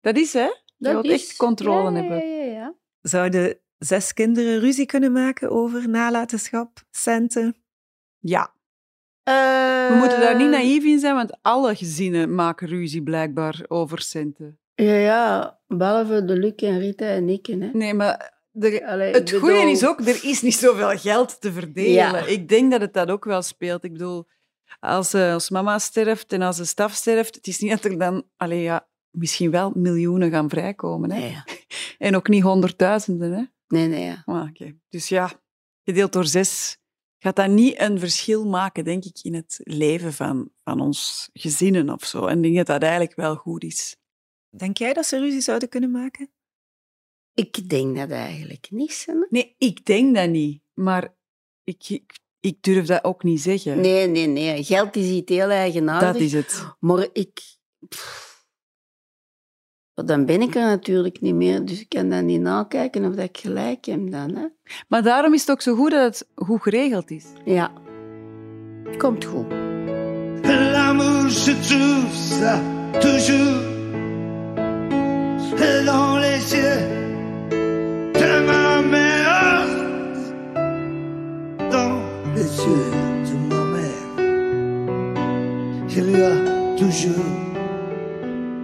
Dat 0.00 0.16
is 0.16 0.32
hè? 0.32 0.40
Je 0.40 0.54
Dat 0.78 0.92
wilt 0.92 1.04
is- 1.04 1.28
echt 1.28 1.36
controle 1.36 1.90
ja, 1.90 1.96
hebben. 1.96 2.28
Ja, 2.28 2.44
ja, 2.44 2.52
ja. 2.52 2.74
Zouden 3.00 3.58
zes 3.78 4.12
kinderen 4.12 4.58
ruzie 4.60 4.86
kunnen 4.86 5.12
maken 5.12 5.50
over 5.50 5.88
nalatenschap, 5.88 6.82
centen? 6.90 7.56
Ja. 8.18 8.52
Eh, 9.22 9.34
We 9.88 9.94
moeten 9.98 10.20
daar 10.20 10.36
niet 10.36 10.50
naïef 10.50 10.84
in 10.84 10.98
zijn, 10.98 11.14
want 11.14 11.38
alle 11.42 11.74
gezinnen 11.76 12.34
maken 12.34 12.68
ruzie 12.68 13.02
blijkbaar 13.02 13.64
over 13.68 14.00
centen. 14.02 14.58
Ja, 14.74 14.92
ja, 14.94 15.58
behalve 15.66 16.24
de 16.24 16.36
Luc 16.36 16.52
en 16.54 16.78
Rita 16.78 17.04
en 17.06 17.28
ik. 17.28 17.46
Hè. 17.46 17.54
Nee, 17.56 17.94
maar 17.94 18.36
er- 18.52 18.84
Allee, 18.84 19.12
het 19.12 19.32
goede 19.32 19.70
is 19.70 19.86
ook, 19.86 20.00
er 20.00 20.24
is 20.24 20.42
niet 20.42 20.54
zoveel 20.54 20.98
geld 20.98 21.40
te 21.40 21.52
verdelen. 21.52 21.92
Ja. 21.92 22.26
Ik 22.26 22.48
denk 22.48 22.70
dat 22.70 22.80
het 22.80 22.92
dat 22.94 23.10
ook 23.10 23.24
wel 23.24 23.42
speelt. 23.42 23.84
Ik 23.84 23.92
bedoel, 23.92 24.26
als, 24.80 25.14
eh, 25.14 25.32
als 25.32 25.50
mama 25.50 25.78
sterft 25.78 26.32
en 26.32 26.42
als 26.42 26.56
de 26.56 26.64
staf 26.64 26.92
sterft, 26.92 27.34
het 27.34 27.46
is 27.46 27.58
niet 27.58 27.70
dat 27.70 27.84
er 27.84 27.98
dan, 27.98 28.24
allee, 28.36 28.62
ja, 28.62 28.88
misschien 29.10 29.50
wel 29.50 29.72
miljoenen 29.74 30.30
gaan 30.30 30.48
vrijkomen. 30.48 31.10
Hè? 31.10 31.18
Nee, 31.18 31.30
ja. 31.30 31.44
En 32.06 32.16
ook 32.16 32.28
niet 32.28 32.42
honderdduizenden. 32.42 33.32
Hè? 33.32 33.42
Nee, 33.68 33.88
nee. 33.88 34.04
Ja. 34.04 34.22
Ah, 34.24 34.48
oké. 34.48 34.78
Dus 34.88 35.08
ja, 35.08 35.42
gedeeld 35.84 36.12
door 36.12 36.26
zes 36.26 36.78
gaat 37.18 37.36
dat 37.36 37.48
niet 37.48 37.80
een 37.80 37.98
verschil 37.98 38.46
maken, 38.46 38.84
denk 38.84 39.04
ik, 39.04 39.18
in 39.22 39.34
het 39.34 39.60
leven 39.62 40.12
van, 40.12 40.50
van 40.62 40.80
ons 40.80 41.28
gezinnen 41.32 41.90
of 41.90 42.04
zo. 42.04 42.26
En 42.26 42.36
ik 42.36 42.42
denk 42.42 42.56
dat 42.56 42.66
dat 42.66 42.82
eigenlijk 42.82 43.16
wel 43.16 43.36
goed 43.36 43.64
is. 43.64 43.96
Denk 44.56 44.78
jij 44.78 44.92
dat 44.92 45.06
ze 45.06 45.18
ruzie 45.18 45.40
zouden 45.40 45.68
kunnen 45.68 45.90
maken? 45.90 46.30
Ik 47.34 47.68
denk 47.68 47.96
dat 47.96 48.10
eigenlijk 48.10 48.70
niet. 48.70 49.02
Hè. 49.06 49.14
Nee, 49.30 49.54
ik 49.58 49.84
denk 49.84 50.14
dat 50.14 50.28
niet. 50.28 50.62
Maar 50.74 51.16
ik, 51.64 51.88
ik, 51.88 52.18
ik 52.40 52.62
durf 52.62 52.86
dat 52.86 53.04
ook 53.04 53.22
niet 53.22 53.40
zeggen. 53.40 53.80
Nee, 53.80 54.06
nee, 54.06 54.26
nee. 54.26 54.64
Geld 54.64 54.96
is 54.96 55.08
iets 55.08 55.32
heel 55.32 55.50
eigenaardig. 55.50 56.12
dat 56.12 56.20
is 56.20 56.32
het. 56.32 56.74
Maar 56.80 57.08
ik... 57.12 57.40
pff, 57.88 58.27
dan 60.06 60.24
ben 60.24 60.42
ik 60.42 60.54
er 60.54 60.62
natuurlijk 60.62 61.20
niet 61.20 61.34
meer, 61.34 61.64
dus 61.64 61.80
ik 61.80 61.88
kan 61.88 62.08
dan 62.08 62.26
niet 62.26 62.40
nakijken 62.40 63.04
of 63.04 63.14
dat 63.14 63.24
ik 63.24 63.38
gelijk 63.38 63.84
heb 63.84 64.10
dan. 64.10 64.34
Hè. 64.36 64.46
Maar 64.88 65.02
daarom 65.02 65.34
is 65.34 65.40
het 65.40 65.50
ook 65.50 65.62
zo 65.62 65.74
goed 65.74 65.90
dat 65.90 66.04
het 66.04 66.28
goed 66.34 66.62
geregeld 66.62 67.10
is. 67.10 67.24
Ja. 67.44 67.70
Komt 68.96 69.24
goed. 69.24 69.52
L'amour, 70.42 71.28
je 71.28 71.58
trouve 71.60 72.14
ça 72.14 72.60
toujours 73.00 73.76
dans 75.84 76.16
les 76.18 76.54
yeux 76.54 76.80
de 78.14 78.40
ma 78.46 78.82
mère. 78.82 79.66
Dans 81.70 82.00
les 82.34 82.50
yeux 82.64 82.90
de 83.28 83.34
ma 83.50 83.64
mère, 83.74 84.06
il 85.90 86.10
y 86.18 86.22
a 86.22 86.34
toujours 86.76 87.34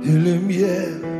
une 0.04 0.24
lumière. 0.24 1.13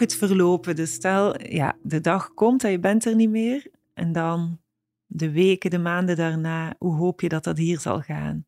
Het 0.00 0.14
verlopen? 0.14 0.76
Dus 0.76 0.92
stel, 0.92 1.42
ja, 1.42 1.76
de 1.82 2.00
dag 2.00 2.34
komt 2.34 2.64
en 2.64 2.70
je 2.70 2.78
bent 2.78 3.04
er 3.04 3.14
niet 3.14 3.30
meer. 3.30 3.70
En 3.94 4.12
dan 4.12 4.60
de 5.06 5.30
weken, 5.30 5.70
de 5.70 5.78
maanden 5.78 6.16
daarna, 6.16 6.74
hoe 6.78 6.94
hoop 6.94 7.20
je 7.20 7.28
dat 7.28 7.44
dat 7.44 7.58
hier 7.58 7.80
zal 7.80 8.00
gaan? 8.00 8.46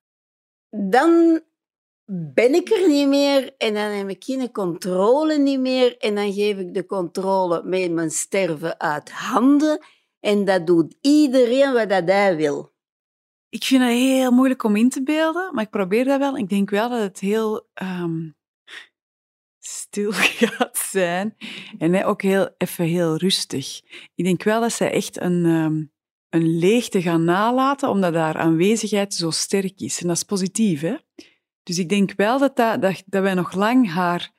Dan 0.70 1.40
ben 2.34 2.54
ik 2.54 2.70
er 2.70 2.88
niet 2.88 3.08
meer 3.08 3.54
en 3.58 3.74
dan 3.74 3.90
heb 3.90 4.08
ik 4.08 4.24
geen 4.24 4.52
controle 4.52 5.38
niet 5.38 5.60
meer 5.60 5.98
en 5.98 6.14
dan 6.14 6.32
geef 6.32 6.58
ik 6.58 6.74
de 6.74 6.86
controle 6.86 7.62
met 7.64 7.92
mijn 7.92 8.10
sterven 8.10 8.80
uit 8.80 9.10
handen 9.10 9.84
en 10.20 10.44
dat 10.44 10.66
doet 10.66 10.96
iedereen 11.00 11.72
wat 11.72 11.88
dat 11.88 12.08
hij 12.08 12.36
wil. 12.36 12.70
Ik 13.48 13.64
vind 13.64 13.82
het 13.82 13.90
heel 13.90 14.30
moeilijk 14.30 14.64
om 14.64 14.76
in 14.76 14.88
te 14.88 15.02
beelden, 15.02 15.54
maar 15.54 15.64
ik 15.64 15.70
probeer 15.70 16.04
dat 16.04 16.18
wel. 16.18 16.36
Ik 16.36 16.48
denk 16.48 16.70
wel 16.70 16.88
dat 16.88 17.00
het 17.00 17.20
heel 17.20 17.66
ehm, 17.74 18.30
stil 19.64 20.12
gaat 20.40 20.78
zijn 20.78 21.36
en 21.78 22.04
ook 22.04 22.22
heel, 22.22 22.54
even 22.58 22.84
heel 22.84 23.16
rustig. 23.16 23.80
Ik 24.14 24.24
denk 24.24 24.42
wel 24.42 24.60
dat 24.60 24.72
zij 24.72 24.90
echt 24.90 25.20
een, 25.20 25.44
ehm, 25.44 25.84
een 26.28 26.58
leegte 26.58 27.02
gaan 27.02 27.24
nalaten, 27.24 27.88
omdat 27.88 28.14
haar 28.14 28.36
aanwezigheid 28.36 29.14
zo 29.14 29.30
sterk 29.30 29.80
is. 29.80 30.00
En 30.00 30.06
dat 30.06 30.16
is 30.16 30.22
positief, 30.22 30.80
hè? 30.80 30.94
Dus 31.62 31.78
ik 31.78 31.88
denk 31.88 32.12
wel 32.16 32.38
dat, 32.38 32.56
dat, 32.56 32.82
dat, 32.82 33.02
dat 33.06 33.22
wij 33.22 33.34
nog 33.34 33.52
lang 33.52 33.90
haar 33.92 34.30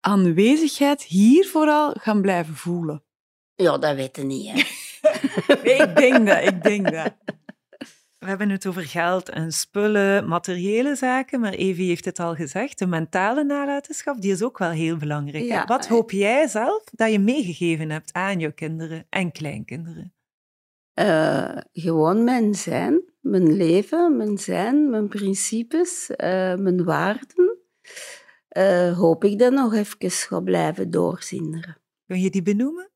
aanwezigheid 0.00 1.02
hier 1.02 1.46
vooral 1.46 1.94
gaan 2.00 2.20
blijven 2.20 2.54
voelen? 2.54 3.04
Ja, 3.54 3.78
dat 3.78 3.94
weet 3.94 4.16
je 4.16 4.22
niet, 4.22 4.50
hè. 4.50 4.62
Nee, 5.62 5.76
ik 5.76 5.96
denk 5.96 6.26
dat, 6.26 6.42
ik 6.42 6.62
denk 6.62 6.92
dat. 6.92 7.14
We 8.22 8.28
hebben 8.28 8.50
het 8.50 8.66
over 8.66 8.82
geld 8.82 9.28
en 9.28 9.52
spullen, 9.52 10.28
materiële 10.28 10.94
zaken, 10.94 11.40
maar 11.40 11.52
Evie 11.52 11.88
heeft 11.88 12.04
het 12.04 12.18
al 12.18 12.34
gezegd, 12.34 12.78
de 12.78 12.86
mentale 12.86 13.44
nalatenschap, 13.44 14.20
die 14.20 14.32
is 14.32 14.42
ook 14.42 14.58
wel 14.58 14.70
heel 14.70 14.96
belangrijk. 14.96 15.44
Ja. 15.44 15.64
Wat 15.64 15.86
hoop 15.86 16.10
jij 16.10 16.46
zelf 16.46 16.84
dat 16.92 17.12
je 17.12 17.18
meegegeven 17.18 17.90
hebt 17.90 18.12
aan 18.12 18.38
jouw 18.38 18.52
kinderen 18.52 19.06
en 19.08 19.32
kleinkinderen? 19.32 20.14
Eh, 20.94 21.56
gewoon 21.72 22.24
mijn 22.24 22.54
zijn, 22.54 23.02
mijn 23.20 23.56
leven, 23.56 24.16
mijn 24.16 24.38
zijn, 24.38 24.90
mijn 24.90 25.08
principes, 25.08 26.10
eh, 26.10 26.54
mijn 26.54 26.84
waarden. 26.84 27.58
Eh, 28.48 28.98
hoop 28.98 29.24
ik 29.24 29.38
dat 29.38 29.52
nog 29.52 29.74
even 29.74 30.10
ga 30.10 30.40
blijven 30.40 30.90
doorzinderen. 30.90 31.76
Kun 32.06 32.20
je 32.20 32.30
die 32.30 32.42
benoemen? 32.42 32.90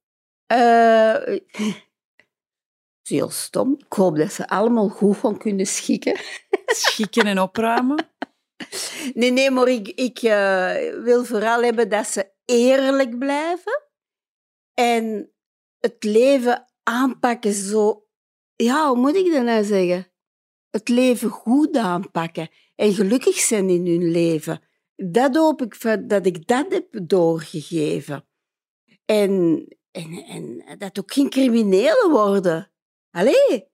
Is 3.07 3.13
heel 3.13 3.31
stom. 3.31 3.75
Ik 3.79 3.93
hoop 3.93 4.17
dat 4.17 4.33
ze 4.33 4.49
allemaal 4.49 4.89
goed 4.89 5.17
gaan 5.17 5.39
kunnen 5.39 5.67
schikken. 5.67 6.21
Schikken 6.67 7.27
en 7.27 7.41
opruimen. 7.41 8.05
Nee, 9.15 9.31
nee, 9.31 9.51
maar 9.51 9.69
ik, 9.69 9.89
ik 9.89 10.19
eh, 10.19 10.75
wil 11.03 11.25
vooral 11.25 11.63
hebben 11.63 11.89
dat 11.89 12.07
ze 12.07 12.33
eerlijk 12.45 13.19
blijven 13.19 13.83
en 14.75 15.33
het 15.79 16.05
leven 16.05 16.65
aanpakken 16.83 17.53
zo... 17.53 18.07
Ja, 18.55 18.89
hoe 18.89 18.97
moet 18.97 19.15
ik 19.15 19.33
dat 19.33 19.45
nou 19.45 19.65
zeggen? 19.65 20.13
Het 20.71 20.89
leven 20.89 21.29
goed 21.31 21.77
aanpakken 21.77 22.49
en 22.75 22.93
gelukkig 22.95 23.37
zijn 23.37 23.69
in 23.69 23.87
hun 23.87 24.11
leven. 24.11 24.61
Dat 24.97 25.37
hoop 25.37 25.63
ik 25.63 25.75
van- 25.75 26.07
dat 26.07 26.27
ik 26.27 26.47
dat 26.47 26.67
heb 26.73 26.87
doorgegeven. 27.07 28.29
En, 29.05 29.65
en, 29.91 30.25
en 30.27 30.65
dat 30.79 30.99
ook 30.99 31.13
geen 31.13 31.31
criminelen 31.31 32.11
worden. 32.11 32.71
Allee, 33.17 33.69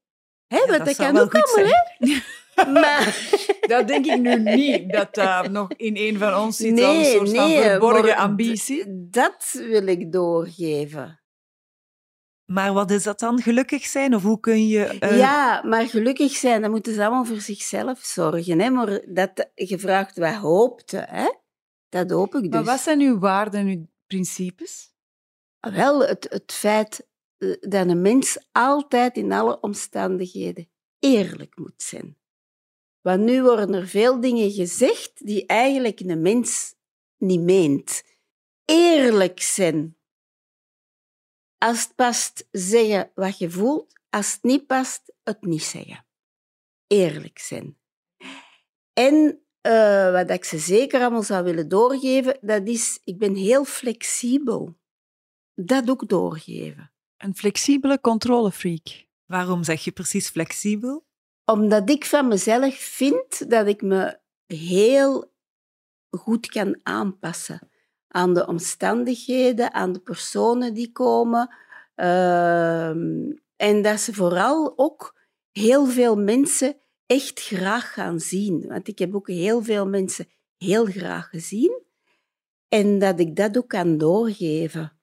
hè, 0.47 0.57
Ja, 0.57 0.67
want 0.67 0.85
dat 0.85 0.97
kan 0.97 1.19
ook 1.19 1.35
allemaal, 1.35 1.73
hè? 1.99 2.15
Maar... 2.81 3.31
Dat 3.61 3.89
denk 3.89 4.07
ik 4.07 4.21
nu 4.21 4.39
niet, 4.39 4.93
dat 4.93 5.15
dat 5.15 5.51
nog 5.51 5.73
in 5.77 5.97
een 5.97 6.19
van 6.19 6.35
ons 6.37 6.57
zit 6.57 6.71
als 6.81 6.81
een 6.81 7.01
Nee, 7.03 7.13
soort 7.17 7.31
van 7.35 7.49
nee, 7.49 7.63
verborgen 7.63 8.17
ambitie. 8.17 8.85
Dat 9.11 9.53
wil 9.53 9.87
ik 9.87 10.13
doorgeven. 10.13 11.21
Maar 12.45 12.73
wat 12.73 12.91
is 12.91 13.03
dat 13.03 13.19
dan? 13.21 13.41
Gelukkig 13.43 13.85
zijn? 13.85 14.15
Of 14.15 14.23
hoe 14.23 14.41
kun 14.41 14.67
je... 14.69 14.85
eh, 14.85 15.19
Ja, 15.19 15.63
maar 15.65 15.87
gelukkig 15.89 16.33
zijn, 16.33 16.61
dan 16.63 16.71
moeten 16.71 16.95
ze 16.95 17.01
allemaal 17.01 17.25
voor 17.25 17.41
zichzelf 17.41 17.99
zorgen. 17.99 18.61
Hè? 18.61 18.71
Maar 18.71 19.01
dat 19.09 19.51
je 19.55 19.79
vraagt 19.79 20.19
wat 20.19 20.35
hoopte, 20.35 21.07
hè? 21.09 21.33
dat 21.89 22.11
hoop 22.11 22.35
ik 22.35 22.43
dus. 22.43 22.51
Maar 22.51 22.65
wat 22.65 22.81
zijn 22.81 23.01
uw 23.01 23.19
waarden 23.19 23.61
en 23.61 23.67
uw 23.67 23.87
principes? 24.07 24.95
Wel, 25.61 26.01
het, 26.07 26.27
het 26.31 26.53
feit 26.53 27.07
dat 27.61 27.89
een 27.89 28.01
mens 28.01 28.39
altijd 28.53 29.17
in 29.17 29.33
alle 29.33 29.61
omstandigheden 29.61 30.69
eerlijk 30.99 31.59
moet 31.59 31.83
zijn. 31.83 32.17
Want 33.01 33.23
nu 33.23 33.43
worden 33.43 33.75
er 33.75 33.89
veel 33.89 34.21
dingen 34.21 34.51
gezegd 34.51 35.27
die 35.27 35.47
eigenlijk 35.47 36.01
een 36.01 36.23
mens 36.23 36.75
niet 37.17 37.41
meent. 37.41 38.03
Eerlijk 38.65 39.41
zijn. 39.41 39.97
Als 41.59 41.83
het 41.83 41.95
past, 41.95 42.49
zeggen 42.51 43.11
wat 43.15 43.39
je 43.39 43.51
voelt. 43.51 44.01
Als 44.11 44.33
het 44.33 44.43
niet 44.43 44.67
past, 44.67 45.15
het 45.23 45.43
niet 45.43 45.63
zeggen. 45.63 46.07
Eerlijk 46.87 47.39
zijn. 47.39 47.79
En 48.93 49.43
eh, 49.61 50.13
wat 50.13 50.31
ik 50.31 50.45
ze 50.45 50.59
zeker 50.59 51.01
allemaal 51.01 51.23
zou 51.23 51.45
willen 51.45 51.69
doorgeven, 51.69 52.39
dat 52.41 52.69
is, 52.69 53.01
ik 53.05 53.19
ben 53.19 53.35
heel 53.35 53.65
flexibel. 53.65 54.79
Dat 55.55 55.91
ook 55.91 56.09
doorgeven. 56.09 56.92
Een 57.23 57.37
flexibele 57.37 58.01
controlefreak. 58.01 59.07
Waarom 59.27 59.65
zeg 59.65 59.85
je 59.85 59.93
precies 59.93 60.29
flexibel? 60.29 61.05
Omdat 61.45 61.91
ik 61.91 62.05
van 62.05 62.29
mezelf 62.29 62.75
vind 62.75 63.51
dat 63.51 63.67
ik 63.67 63.83
me 63.83 64.19
heel 64.47 65.33
goed 66.11 66.47
kan 66.47 66.81
aanpassen 66.83 67.69
aan 68.09 68.35
de 68.35 68.47
omstandigheden, 68.47 69.73
aan 69.73 69.93
de 69.93 69.99
personen 69.99 70.75
die 70.75 70.93
komen. 70.93 71.55
Ehm, 71.95 73.33
en 73.57 73.83
dat 73.83 74.01
ze 74.01 74.15
vooral 74.15 74.73
ook 74.77 75.19
heel 75.51 75.87
veel 75.87 76.17
mensen 76.17 76.77
echt 77.07 77.41
graag 77.41 77.93
gaan 77.93 78.21
zien. 78.21 78.67
Want 78.69 78.89
ik 78.89 78.99
heb 78.99 79.15
ook 79.15 79.29
heel 79.29 79.63
veel 79.63 79.89
mensen 79.89 80.29
heel 80.57 80.85
graag 80.85 81.29
gezien. 81.29 81.83
En 82.69 82.99
dat 82.99 83.21
ik 83.21 83.37
dat 83.37 83.57
ook 83.57 83.69
kan 83.69 83.99
doorgeven. 83.99 85.02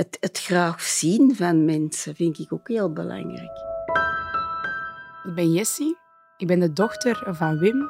Het, 0.00 0.16
het 0.20 0.38
graag 0.38 0.82
zien 0.82 1.36
van 1.36 1.64
mensen 1.64 2.14
vind 2.14 2.38
ik 2.38 2.52
ook 2.52 2.68
heel 2.68 2.92
belangrijk. 2.92 3.58
Ik 5.22 5.34
ben 5.34 5.52
Jessie. 5.52 5.96
Ik 6.36 6.46
ben 6.46 6.60
de 6.60 6.72
dochter 6.72 7.26
van 7.30 7.58
Wim 7.58 7.88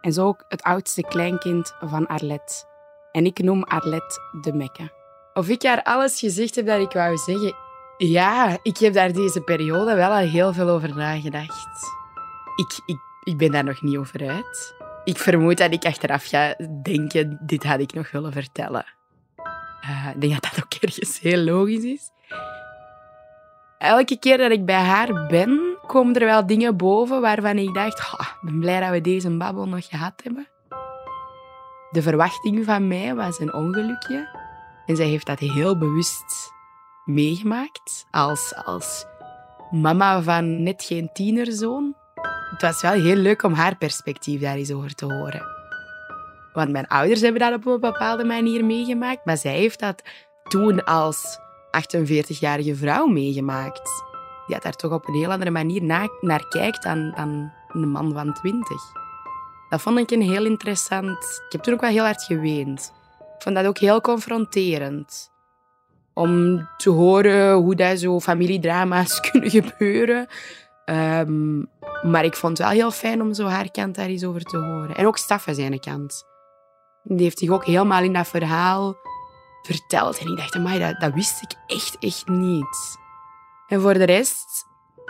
en 0.00 0.12
zo 0.12 0.26
ook 0.26 0.44
het 0.48 0.62
oudste 0.62 1.02
kleinkind 1.02 1.74
van 1.80 2.06
Arlet. 2.06 2.66
En 3.12 3.24
ik 3.24 3.38
noem 3.38 3.62
Arlet 3.62 4.20
de 4.40 4.52
Mekke. 4.52 4.92
Of 5.32 5.48
ik 5.48 5.62
haar 5.62 5.82
alles 5.82 6.18
gezegd 6.18 6.54
heb 6.54 6.66
dat 6.66 6.80
ik 6.80 6.92
wou 6.92 7.16
zeggen? 7.16 7.54
Ja, 7.96 8.58
ik 8.62 8.78
heb 8.78 8.92
daar 8.92 9.12
deze 9.12 9.40
periode 9.40 9.94
wel 9.94 10.10
al 10.10 10.26
heel 10.26 10.52
veel 10.52 10.68
over 10.68 10.96
nagedacht. 10.96 11.86
Ik, 12.56 12.80
ik, 12.86 12.98
ik 13.24 13.36
ben 13.36 13.50
daar 13.50 13.64
nog 13.64 13.82
niet 13.82 13.96
over 13.96 14.28
uit. 14.28 14.74
Ik 15.04 15.18
vermoed 15.18 15.58
dat 15.58 15.72
ik 15.72 15.84
achteraf 15.84 16.24
ga 16.24 16.54
denken, 16.82 17.38
dit 17.42 17.64
had 17.64 17.80
ik 17.80 17.92
nog 17.92 18.10
willen 18.10 18.32
vertellen. 18.32 18.98
Eh, 19.80 20.08
ik 20.14 20.20
denk 20.20 20.32
dat 20.32 20.42
dat 20.42 20.64
ook 20.64 20.82
ergens 20.82 21.20
heel 21.20 21.38
logisch 21.38 21.84
is. 21.84 22.10
Elke 23.78 24.18
keer 24.18 24.38
dat 24.38 24.50
ik 24.50 24.64
bij 24.64 24.82
haar 24.82 25.26
ben, 25.26 25.76
komen 25.86 26.14
er 26.14 26.26
wel 26.26 26.46
dingen 26.46 26.76
boven 26.76 27.20
waarvan 27.20 27.56
ik 27.58 27.74
dacht, 27.74 27.98
"Ha, 27.98 28.22
ik 28.22 28.38
ben 28.40 28.60
blij 28.60 28.80
dat 28.80 28.90
we 28.90 29.00
deze 29.00 29.36
babbel 29.36 29.66
nog 29.66 29.88
gehad 29.88 30.20
hebben. 30.22 30.48
De 31.90 32.02
verwachting 32.02 32.64
van 32.64 32.88
mij 32.88 33.14
was 33.14 33.38
een 33.38 33.52
ongelukje. 33.52 34.28
En 34.86 34.96
zij 34.96 35.06
heeft 35.06 35.26
dat 35.26 35.38
heel 35.38 35.78
bewust 35.78 36.52
meegemaakt 37.04 38.06
als, 38.10 38.54
als 38.64 39.06
mama 39.70 40.22
van 40.22 40.62
net 40.62 40.82
geen 40.82 41.10
tienerzoon. 41.12 41.94
Het 42.50 42.62
was 42.62 42.82
wel 42.82 42.92
heel 42.92 43.16
leuk 43.16 43.42
om 43.42 43.52
haar 43.52 43.76
perspectief 43.76 44.40
daar 44.40 44.56
eens 44.56 44.72
over 44.72 44.94
te 44.94 45.04
horen. 45.04 45.59
Want 46.52 46.70
mijn 46.70 46.86
ouders 46.86 47.20
hebben 47.20 47.40
dat 47.40 47.54
op 47.54 47.66
een 47.66 47.80
bepaalde 47.80 48.24
manier 48.24 48.64
meegemaakt, 48.64 49.24
maar 49.24 49.36
zij 49.36 49.52
heeft 49.52 49.80
dat 49.80 50.02
toen 50.48 50.84
als 50.84 51.38
48-jarige 51.70 52.74
vrouw 52.76 53.06
meegemaakt. 53.06 53.90
Die 54.46 54.54
had 54.54 54.62
daar 54.62 54.76
toch 54.76 54.92
op 54.92 55.08
een 55.08 55.14
heel 55.14 55.30
andere 55.30 55.50
manier 55.50 55.82
na- 55.82 56.08
naar 56.20 56.48
kijkt 56.48 56.82
dan, 56.82 57.12
dan 57.16 57.52
een 57.68 57.88
man 57.88 58.12
van 58.12 58.32
20. 58.32 58.76
Dat 59.68 59.80
vond 59.80 59.98
ik 59.98 60.10
een 60.10 60.22
heel 60.22 60.44
interessant. 60.44 61.42
Ik 61.46 61.52
heb 61.52 61.62
toen 61.62 61.74
ook 61.74 61.80
wel 61.80 61.90
heel 61.90 62.04
hard 62.04 62.22
geweend. 62.22 62.92
Ik 63.36 63.42
vond 63.42 63.54
dat 63.54 63.66
ook 63.66 63.78
heel 63.78 64.00
confronterend. 64.00 65.30
Om 66.14 66.68
te 66.76 66.90
horen 66.90 67.54
hoe 67.54 67.74
dat 67.74 67.98
zo 67.98 68.20
familiedrama's 68.20 69.20
kunnen 69.30 69.50
gebeuren. 69.50 70.26
Ehm, 70.84 71.58
maar 72.02 72.24
ik 72.24 72.36
vond 72.36 72.58
het 72.58 72.66
wel 72.66 72.76
heel 72.76 72.90
fijn 72.90 73.22
om 73.22 73.34
zo 73.34 73.46
haar 73.46 73.70
kant 73.70 73.94
daar 73.94 74.06
eens 74.06 74.24
over 74.24 74.42
te 74.42 74.56
horen. 74.56 74.96
En 74.96 75.06
ook 75.06 75.18
Staffe 75.18 75.54
zijn 75.54 75.80
kant. 75.80 76.24
Die 77.02 77.22
heeft 77.22 77.38
zich 77.38 77.50
ook 77.50 77.64
helemaal 77.64 78.02
in 78.02 78.12
dat 78.12 78.28
verhaal 78.28 78.96
verteld. 79.62 80.18
En 80.18 80.26
ik 80.26 80.36
dacht, 80.36 80.54
amai, 80.54 80.78
dat, 80.78 81.00
dat 81.00 81.14
wist 81.14 81.42
ik 81.42 81.54
echt, 81.66 81.98
echt 81.98 82.28
niet. 82.28 82.98
En 83.66 83.80
voor 83.80 83.94
de 83.94 84.04
rest, 84.04 84.66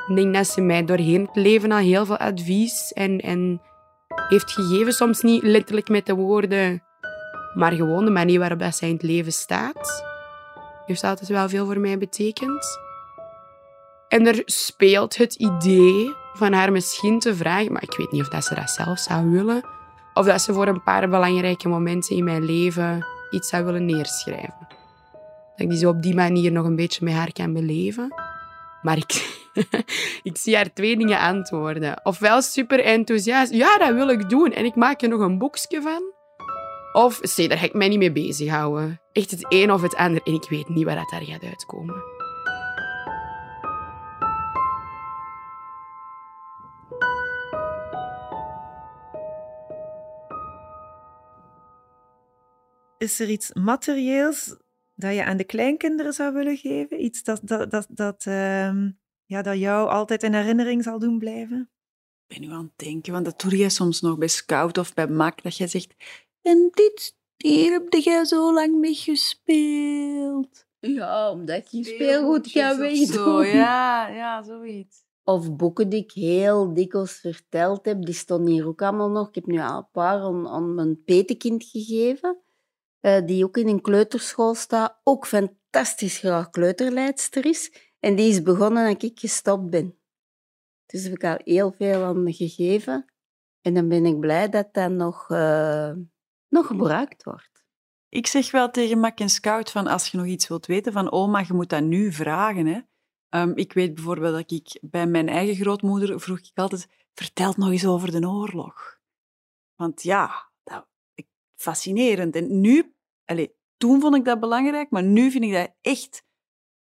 ik 0.09 0.17
denk 0.17 0.35
dat 0.35 0.47
ze 0.47 0.61
mij 0.61 0.85
doorheen 0.85 1.27
het 1.27 1.37
leven 1.37 1.73
al 1.73 1.79
heel 1.79 2.07
veel 2.07 2.19
advies 2.19 2.93
en, 2.93 3.21
en 3.21 3.63
heeft 4.29 4.53
gegeven. 4.53 4.93
Soms 4.93 5.21
niet 5.21 5.43
letterlijk 5.43 5.89
met 5.89 6.07
de 6.07 6.15
woorden, 6.15 6.83
maar 7.55 7.73
gewoon 7.73 8.05
de 8.05 8.11
manier 8.11 8.39
waarop 8.39 8.63
zij 8.71 8.89
in 8.89 8.95
het 8.95 9.03
leven 9.03 9.33
staat. 9.33 10.05
Heeft 10.87 11.05
altijd 11.05 11.29
wel 11.29 11.49
veel 11.49 11.67
voor 11.67 11.81
mij 11.81 11.99
betekend. 11.99 12.79
En 14.09 14.27
er 14.27 14.43
speelt 14.45 15.17
het 15.17 15.35
idee 15.35 16.15
van 16.33 16.53
haar 16.53 16.73
misschien 16.73 17.19
te 17.19 17.35
vragen, 17.35 17.73
maar 17.73 17.83
ik 17.83 17.97
weet 17.97 18.13
niet 18.13 18.23
of 18.23 18.29
dat 18.29 18.45
ze 18.45 18.55
dat 18.55 18.71
zelf 18.71 18.99
zou 18.99 19.31
willen, 19.31 19.65
of 20.21 20.27
dat 20.27 20.43
ze 20.43 20.53
voor 20.53 20.67
een 20.67 20.83
paar 20.83 21.09
belangrijke 21.09 21.69
momenten 21.69 22.17
in 22.17 22.25
mijn 22.25 22.45
leven 22.45 23.07
iets 23.31 23.49
zou 23.49 23.65
willen 23.65 23.85
neerschrijven. 23.85 24.67
Dat 25.57 25.67
ik 25.67 25.69
die 25.69 25.79
zo 25.79 25.89
op 25.89 26.03
die 26.03 26.15
manier 26.15 26.53
nog 26.53 26.65
een 26.65 26.77
beetje 26.77 27.05
met 27.05 27.15
haar 27.15 27.33
kan 27.33 27.53
beleven. 27.53 28.15
Maar 28.83 28.97
ik, 28.97 29.41
ik 30.31 30.37
zie 30.37 30.57
haar 30.57 30.73
twee 30.73 30.97
dingen 30.97 31.19
antwoorden. 31.19 32.01
Ofwel 32.03 32.43
super 32.43 32.85
enthousiast, 32.85 33.53
ja, 33.53 33.79
dat 33.79 33.95
wil 33.95 34.09
ik 34.09 34.29
doen. 34.29 34.53
En 34.53 34.65
ik 34.65 34.75
maak 34.75 35.03
er 35.03 35.09
nog 35.09 35.21
een 35.21 35.39
boekje 35.39 35.83
van. 35.83 36.03
Of, 36.93 37.21
daar 37.21 37.59
ga 37.59 37.65
ik 37.65 37.75
mij 37.75 37.89
niet 37.89 37.99
mee 37.99 38.13
bezighouden. 38.13 39.01
Echt 39.13 39.31
het 39.31 39.47
een 39.49 39.73
of 39.73 39.83
het 39.83 39.97
ander. 39.97 40.21
En 40.25 40.35
ik 40.35 40.49
weet 40.49 40.69
niet 40.69 40.85
waar 40.85 40.97
dat 40.97 41.11
daar 41.11 41.25
gaat 41.25 41.45
uitkomen. 41.45 42.20
Is 53.01 53.21
er 53.21 53.31
iets 53.31 53.53
materieels 53.53 54.57
dat 54.95 55.15
je 55.15 55.25
aan 55.25 55.37
de 55.37 55.45
kleinkinderen 55.45 56.13
zou 56.13 56.35
willen 56.35 56.57
geven? 56.57 57.05
Iets 57.05 57.23
dat, 57.23 57.41
dat, 57.43 57.71
dat, 57.71 57.87
dat, 57.89 58.27
ehm, 58.27 58.91
ja, 59.25 59.43
dat 59.43 59.59
jou 59.59 59.89
altijd 59.89 60.23
in 60.23 60.35
herinnering 60.35 60.83
zal 60.83 60.99
doen 60.99 61.19
blijven? 61.19 61.71
Ik 62.27 62.39
ben 62.39 62.49
nu 62.49 62.55
aan 62.55 62.65
het 62.65 62.87
denken, 62.87 63.13
want 63.13 63.25
dat 63.25 63.41
doe 63.41 63.57
jij 63.57 63.69
soms 63.69 64.01
nog 64.01 64.19
bij 64.19 64.29
Scout 64.29 64.79
of 64.79 64.95
bij 64.95 65.07
MAC, 65.07 65.43
dat 65.43 65.57
jij 65.57 65.67
zegt, 65.67 65.95
en 66.43 66.69
dit, 66.73 67.17
hier 67.37 67.73
heb 67.73 67.93
jij 67.93 68.25
zo 68.25 68.53
lang 68.53 68.79
mee 68.79 68.95
gespeeld. 68.95 70.67
Ja, 70.81 71.31
omdat 71.31 71.71
je 71.71 71.85
speelgoed 71.85 72.49
ga 72.49 72.79
wegdoen. 72.79 73.47
Ja, 73.47 74.09
ja, 74.09 74.43
zoiets. 74.43 75.05
Of 75.25 75.57
boeken 75.57 75.89
die 75.89 76.03
ik 76.03 76.13
heel 76.13 76.75
dikwijls 76.75 77.13
verteld 77.13 77.85
heb, 77.85 78.05
die 78.05 78.15
stonden 78.15 78.53
hier 78.53 78.67
ook 78.67 78.83
allemaal 78.83 79.11
nog. 79.11 79.29
Ik 79.29 79.35
heb 79.35 79.47
nu 79.47 79.61
al 79.61 79.79
een 79.79 79.91
paar 79.93 80.21
aan, 80.21 80.49
aan 80.49 80.75
mijn 80.75 81.05
petekind 81.05 81.65
gegeven, 81.65 82.39
die 83.01 83.45
ook 83.45 83.57
in 83.57 83.69
een 83.69 83.81
kleuterschool 83.81 84.55
staat. 84.55 85.01
Ook 85.03 85.27
fantastisch 85.27 86.19
graag 86.19 86.51
kleuterleidster 86.51 87.47
is. 87.47 87.73
En 88.01 88.17
die 88.17 88.29
is 88.29 88.43
begonnen 88.43 88.93
dat 88.93 89.03
ik 89.03 89.21
gestopt 89.21 89.71
ben. 89.71 89.99
Dus 90.87 91.03
heb 91.03 91.13
ik 91.13 91.25
al 91.25 91.39
heel 91.45 91.73
veel 91.73 92.05
aan 92.05 92.23
me 92.23 92.33
gegeven. 92.33 93.05
En 93.61 93.75
dan 93.75 93.89
ben 93.89 94.07
ik 94.07 94.21
blij 94.21 94.49
dat 94.49 94.75
dat 94.75 94.91
nog, 94.91 95.31
eh, 95.31 95.93
nog 96.49 96.67
gebruikt 96.67 97.23
wordt. 97.23 97.65
Ik 98.09 98.27
zeg 98.27 98.51
wel 98.51 98.71
tegen 98.71 98.99
Mac 98.99 99.19
en 99.19 99.29
Scout 99.29 99.71
van 99.71 99.87
als 99.87 100.09
je 100.09 100.17
nog 100.17 100.27
iets 100.27 100.49
wilt 100.49 100.67
weten 100.67 100.93
van 100.93 101.13
oma, 101.13 101.45
je 101.47 101.53
moet 101.53 101.69
dat 101.69 101.83
nu 101.83 102.13
vragen. 102.13 102.67
Hè. 102.67 102.81
Ehm, 103.29 103.53
ik 103.55 103.73
weet 103.73 103.95
bijvoorbeeld 103.95 104.35
dat 104.35 104.51
ik 104.51 104.79
bij 104.81 105.07
mijn 105.07 105.29
eigen 105.29 105.55
grootmoeder 105.55 106.21
vroeg 106.21 106.39
ik 106.39 106.51
altijd, 106.55 106.89
vertel 107.15 107.55
nog 107.57 107.71
eens 107.71 107.87
over 107.87 108.21
de 108.21 108.29
oorlog. 108.29 108.99
Want 109.75 110.03
ja, 110.03 110.50
fascinerend. 111.61 112.37
En 112.37 112.61
nu, 112.61 112.95
allez, 113.25 113.49
toen 113.77 114.01
vond 114.01 114.17
ik 114.17 114.25
dat 114.25 114.41
belangrijk, 114.41 114.91
maar 114.91 115.03
nu 115.03 115.31
vind 115.31 115.45
ik 115.45 115.53
dat 115.53 115.75
echt 115.81 116.25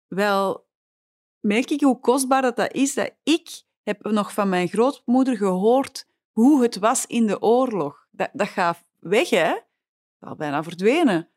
wel, 0.06 0.66
merk 1.40 1.70
ik 1.70 1.80
hoe 1.80 2.00
kostbaar 2.00 2.42
dat, 2.42 2.56
dat 2.56 2.72
is, 2.72 2.94
dat 2.94 3.14
ik 3.22 3.62
heb 3.82 4.04
nog 4.04 4.32
van 4.32 4.48
mijn 4.48 4.68
grootmoeder 4.68 5.36
gehoord 5.36 6.06
hoe 6.30 6.62
het 6.62 6.78
was 6.78 7.06
in 7.06 7.26
de 7.26 7.40
oorlog. 7.40 8.06
Dat, 8.10 8.30
dat 8.32 8.48
gaat 8.48 8.84
weg, 8.98 9.30
hè? 9.30 9.54
al 10.18 10.36
bijna 10.36 10.62
verdwenen. 10.62 11.28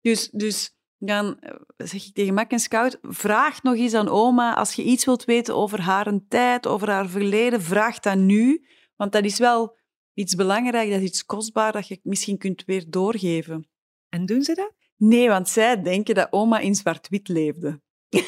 Dus, 0.00 0.30
dus 0.30 0.76
dan 0.98 1.40
eh, 1.40 1.54
zeg 1.76 2.06
ik 2.06 2.14
tegen 2.14 2.34
Mac 2.34 2.50
en 2.50 2.58
Scout, 2.58 2.98
vraag 3.02 3.62
nog 3.62 3.74
eens 3.74 3.94
aan 3.94 4.08
oma, 4.08 4.54
als 4.54 4.72
je 4.72 4.82
iets 4.82 5.04
wilt 5.04 5.24
weten 5.24 5.56
over 5.56 5.80
haar 5.80 6.12
tijd, 6.28 6.66
over 6.66 6.90
haar 6.90 7.08
verleden, 7.08 7.62
vraag 7.62 8.00
dat 8.00 8.16
nu. 8.16 8.66
Want 8.96 9.12
dat 9.12 9.24
is 9.24 9.38
wel 9.38 9.76
iets 10.16 10.34
belangrijk, 10.34 10.90
dat 10.90 11.00
is 11.00 11.06
iets 11.06 11.24
kostbaar 11.24 11.72
dat 11.72 11.88
je 11.88 12.00
misschien 12.02 12.38
kunt 12.38 12.64
weer 12.64 12.84
doorgeven. 12.88 13.68
En 14.08 14.26
doen 14.26 14.42
ze 14.42 14.54
dat? 14.54 14.72
Nee, 14.96 15.28
want 15.28 15.48
zij 15.48 15.82
denken 15.82 16.14
dat 16.14 16.28
oma 16.30 16.58
in 16.58 16.74
zwart-wit 16.74 17.28
leefde. 17.28 17.80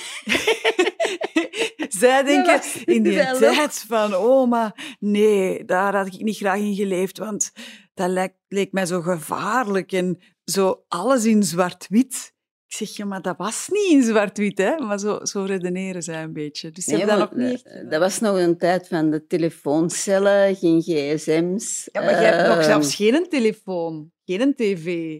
Zij 1.88 2.22
denken 2.22 2.60
in 2.84 3.02
die 3.02 3.36
tijd 3.38 3.84
van 3.88 4.14
oma, 4.14 4.74
nee, 4.98 5.64
daar 5.64 5.96
had 5.96 6.06
ik 6.06 6.22
niet 6.22 6.36
graag 6.36 6.58
in 6.58 6.74
geleefd, 6.74 7.18
want 7.18 7.52
dat 7.94 8.10
leek, 8.10 8.34
leek 8.48 8.72
mij 8.72 8.86
zo 8.86 9.00
gevaarlijk 9.00 9.92
en 9.92 10.20
zo 10.44 10.84
alles 10.88 11.24
in 11.24 11.42
zwart-wit. 11.42 12.34
Ik 12.68 12.74
zeg, 12.74 12.96
ja, 12.96 13.04
maar 13.04 13.22
dat 13.22 13.36
was 13.36 13.68
niet 13.68 13.90
in 13.90 14.02
zwart-wit, 14.02 14.58
hè? 14.58 14.76
Maar 14.76 14.98
zo, 14.98 15.18
zo 15.22 15.42
redeneren 15.42 16.02
zij 16.02 16.22
een 16.22 16.32
beetje. 16.32 16.70
Dus 16.70 16.86
nee, 16.86 17.06
dat, 17.06 17.36
niet 17.36 17.84
dat 17.88 18.00
was 18.00 18.18
nog 18.18 18.38
een 18.38 18.58
tijd 18.58 18.88
van 18.88 19.10
de 19.10 19.26
telefooncellen, 19.26 20.56
geen 20.56 20.82
gsm's. 20.82 21.88
Ja, 21.92 22.00
maar 22.00 22.20
je 22.20 22.26
hebt 22.26 22.48
nog 22.48 22.64
zelfs 22.64 22.94
geen 22.94 23.26
telefoon, 23.28 24.12
geen 24.24 24.54
tv. 24.54 25.18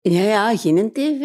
Ja, 0.00 0.22
ja, 0.22 0.56
geen 0.56 0.92
tv. 0.92 1.20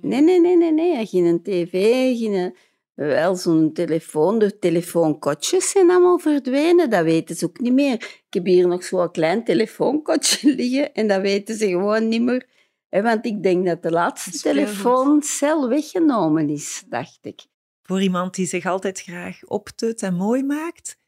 Nee, 0.00 0.20
nee, 0.20 0.40
nee, 0.40 0.56
nee, 0.56 0.72
nee. 0.72 1.06
Geen 1.06 1.42
tv, 1.42 1.70
geen... 2.18 2.54
Wel, 2.94 3.36
zo'n 3.36 3.72
telefoon, 3.72 4.38
de 4.38 4.58
telefoonkotjes 4.58 5.70
zijn 5.70 5.90
allemaal 5.90 6.18
verdwenen. 6.18 6.90
Dat 6.90 7.04
weten 7.04 7.36
ze 7.36 7.44
ook 7.44 7.60
niet 7.60 7.72
meer. 7.72 7.94
Ik 7.94 8.26
heb 8.28 8.44
hier 8.44 8.66
nog 8.66 8.84
zo'n 8.84 9.10
klein 9.10 9.44
telefoonkotje 9.44 10.54
liggen 10.56 10.92
en 10.92 11.08
dat 11.08 11.20
weten 11.20 11.54
ze 11.54 11.68
gewoon 11.68 12.08
niet 12.08 12.22
meer. 12.22 12.47
Want 12.88 13.26
ik 13.26 13.42
denk 13.42 13.66
dat 13.66 13.82
de 13.82 13.90
laatste 13.90 14.30
telefooncel 14.30 15.68
weggenomen 15.68 16.48
is, 16.48 16.84
dacht 16.88 17.18
ik. 17.20 17.46
Voor 17.82 18.02
iemand 18.02 18.34
die 18.34 18.46
zich 18.46 18.66
altijd 18.66 19.00
graag 19.00 19.44
optut 19.44 20.02
en 20.02 20.14
mooi 20.14 20.44
maakt, 20.44 20.98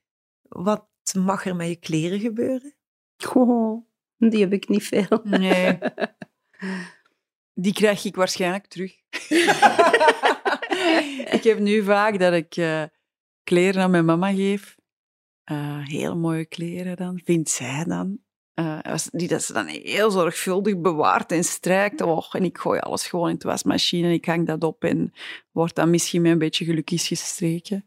wat 0.49 0.88
mag 1.19 1.47
er 1.47 1.57
met 1.57 1.69
je 1.69 1.77
kleren 1.77 2.21
gebeuren? 2.21 2.75
Oh, 3.35 3.87
die 4.16 4.40
heb 4.40 4.53
ik 4.53 4.69
niet 4.69 4.85
veel. 4.85 5.21
Nee. 5.23 5.79
Die 7.55 7.73
krijg 7.73 8.05
ik 8.05 8.16
waarschijnlijk 8.16 8.66
terug. 8.66 8.93
ik 11.37 11.40
heb 11.43 11.59
nu 11.59 11.83
vaak 11.83 12.19
dat 12.19 12.33
ik 12.33 12.57
uh, 12.57 12.85
kleren 13.45 13.83
aan 13.83 13.90
mijn 13.90 14.05
mama 14.05 14.33
geef. 14.33 14.77
Uh, 15.53 15.87
heel 15.87 16.16
mooie 16.16 16.47
kleren 16.47 16.97
dan, 16.97 17.21
vindt 17.25 17.51
zij 17.51 17.85
dan. 17.85 18.19
Uh, 18.61 18.94
die 19.12 19.29
dat 19.29 19.42
ze 19.42 19.53
dan 19.53 19.66
heel 19.66 20.11
zorgvuldig 20.11 20.81
bewaart 20.81 21.33
en 21.33 21.44
strijkt. 21.44 22.01
Oh, 22.01 22.25
en 22.33 22.44
ik 22.44 22.59
gooi 22.59 22.81
alles 22.81 23.07
gewoon 23.07 23.31
in 23.31 23.38
de 23.38 23.49
wasmachine 23.49 24.07
en 24.07 24.12
ik 24.12 24.25
hang 24.25 24.46
dat 24.46 24.64
op 24.64 24.85
en 24.85 25.12
wordt 25.51 25.75
dan 25.75 25.90
misschien 25.90 26.23
met 26.23 26.33
een 26.33 26.38
beetje 26.38 26.64
gelukjes 26.64 27.09
gestreken. 27.09 27.85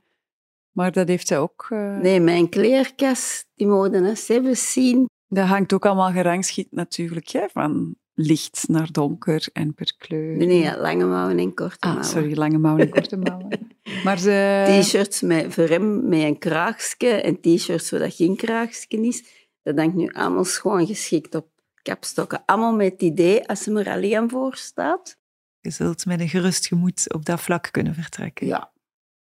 Maar 0.71 0.91
dat 0.91 1.07
heeft 1.07 1.27
zij 1.27 1.39
ook... 1.39 1.67
Nee, 2.01 2.19
mijn 2.19 2.49
kleerkast, 2.49 3.45
die 3.55 3.67
mogen 3.67 4.05
eens 4.05 4.29
even 4.29 4.57
zien. 4.57 5.09
Dat 5.27 5.47
hangt 5.47 5.73
ook 5.73 5.85
allemaal 5.85 6.11
gerangschikt 6.11 6.71
natuurlijk, 6.71 7.29
hè, 7.29 7.45
van 7.51 7.95
licht 8.13 8.65
naar 8.67 8.91
donker 8.91 9.47
en 9.53 9.73
per 9.73 9.93
kleur. 9.97 10.37
Nee, 10.37 10.77
lange 10.77 11.05
mouwen 11.05 11.39
en 11.39 11.53
korte 11.53 11.77
ah, 11.79 11.93
mouwen. 11.93 12.05
sorry, 12.05 12.37
lange 12.37 12.57
mouwen 12.57 12.85
en 12.85 12.89
korte 12.89 13.17
mouwen. 13.17 13.59
maar 14.05 14.19
ze... 14.19 14.79
T-shirts 14.81 15.21
met, 15.21 15.53
voor 15.53 15.67
hem 15.67 16.07
met 16.07 16.21
een 16.21 16.37
kraagje 16.37 17.07
en 17.07 17.39
t-shirts 17.39 17.87
zodat 17.87 18.13
geen 18.15 18.35
kraagje 18.35 19.01
is. 19.01 19.23
Dat 19.63 19.75
denk 19.75 19.89
ik 19.89 19.95
nu 19.95 20.11
allemaal 20.11 20.43
gewoon 20.43 20.85
geschikt 20.85 21.35
op 21.35 21.49
kapstokken. 21.81 22.45
Allemaal 22.45 22.75
met 22.75 22.91
het 22.91 23.01
idee, 23.01 23.47
als 23.47 23.63
ze 23.63 23.79
er 23.79 23.91
alleen 23.91 24.29
voor 24.29 24.55
staat... 24.55 25.21
Je 25.59 25.69
zult 25.69 26.05
met 26.05 26.19
een 26.19 26.29
gerust 26.29 26.67
gemoed 26.67 27.13
op 27.13 27.25
dat 27.25 27.41
vlak 27.41 27.69
kunnen 27.71 27.93
vertrekken. 27.93 28.47
Ja. 28.47 28.71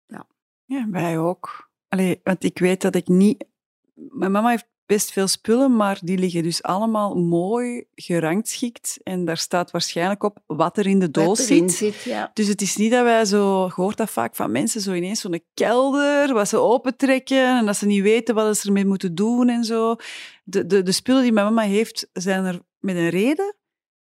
Ja, 0.05 0.27
ja 0.65 0.89
wij 0.89 1.17
ook. 1.17 1.71
Allee, 1.87 2.19
want 2.23 2.43
ik 2.43 2.59
weet 2.59 2.81
dat 2.81 2.95
ik 2.95 3.07
niet... 3.07 3.45
Mijn 3.93 4.31
mama 4.31 4.49
heeft 4.49 4.67
best 4.89 5.11
veel 5.11 5.27
spullen, 5.27 5.75
maar 5.75 5.99
die 6.01 6.17
liggen 6.17 6.43
dus 6.43 6.63
allemaal 6.63 7.15
mooi 7.15 7.85
gerangschikt. 7.95 8.99
En 9.03 9.25
daar 9.25 9.37
staat 9.37 9.71
waarschijnlijk 9.71 10.23
op 10.23 10.37
wat 10.45 10.77
er 10.77 10.87
in 10.87 10.99
de 10.99 11.11
doos 11.11 11.45
zit. 11.45 11.71
zit 11.71 12.01
ja. 12.01 12.31
Dus 12.33 12.47
het 12.47 12.61
is 12.61 12.75
niet 12.75 12.91
dat 12.91 13.03
wij 13.03 13.25
zo, 13.25 13.65
je 13.65 13.71
hoort 13.73 13.97
dat 13.97 14.09
vaak 14.09 14.35
van 14.35 14.51
mensen, 14.51 14.81
zo 14.81 14.93
ineens 14.93 15.21
zo'n 15.21 15.43
kelder, 15.53 16.33
wat 16.33 16.49
ze 16.49 16.57
opentrekken 16.57 17.57
en 17.57 17.65
dat 17.65 17.75
ze 17.75 17.85
niet 17.85 18.01
weten 18.01 18.35
wat 18.35 18.57
ze 18.57 18.67
ermee 18.67 18.85
moeten 18.85 19.15
doen 19.15 19.49
en 19.49 19.63
zo. 19.63 19.95
De, 20.43 20.65
de, 20.65 20.83
de 20.83 20.91
spullen 20.91 21.21
die 21.21 21.31
mijn 21.31 21.45
mama 21.45 21.61
heeft, 21.61 22.09
zijn 22.13 22.45
er 22.45 22.59
met 22.79 22.95
een 22.95 23.09
reden. 23.09 23.55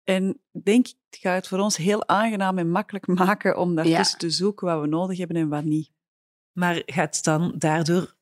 En 0.03 0.41
denk 0.63 0.87
ik, 0.87 0.95
het 1.09 1.19
gaat 1.19 1.35
het 1.35 1.47
voor 1.47 1.59
ons 1.59 1.77
heel 1.77 2.07
aangenaam 2.07 2.57
en 2.57 2.71
makkelijk 2.71 3.07
maken 3.07 3.57
om 3.57 3.75
daartussen 3.75 4.17
ja. 4.19 4.27
te 4.27 4.29
zoeken 4.29 4.67
wat 4.67 4.81
we 4.81 4.87
nodig 4.87 5.17
hebben 5.17 5.37
en 5.37 5.49
wat 5.49 5.63
niet. 5.63 5.91
Maar 6.51 6.81
gaat 6.85 7.15
het 7.15 7.23
dan 7.23 7.53
daardoor 7.57 8.19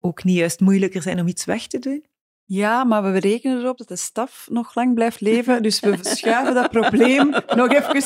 ook 0.00 0.24
niet 0.24 0.36
juist 0.36 0.60
moeilijker 0.60 1.02
zijn 1.02 1.20
om 1.20 1.26
iets 1.26 1.44
weg 1.44 1.66
te 1.66 1.78
doen? 1.78 2.04
Ja, 2.44 2.84
maar 2.84 3.12
we 3.12 3.18
rekenen 3.18 3.58
erop 3.58 3.78
dat 3.78 3.88
de 3.88 3.96
staf 3.96 4.46
nog 4.50 4.74
lang 4.74 4.94
blijft 4.94 5.20
leven. 5.20 5.62
Dus 5.62 5.80
we 5.80 5.98
schuiven 6.00 6.54
dat 6.54 6.70
probleem 6.70 7.30
nog 7.56 7.72
even 7.72 8.02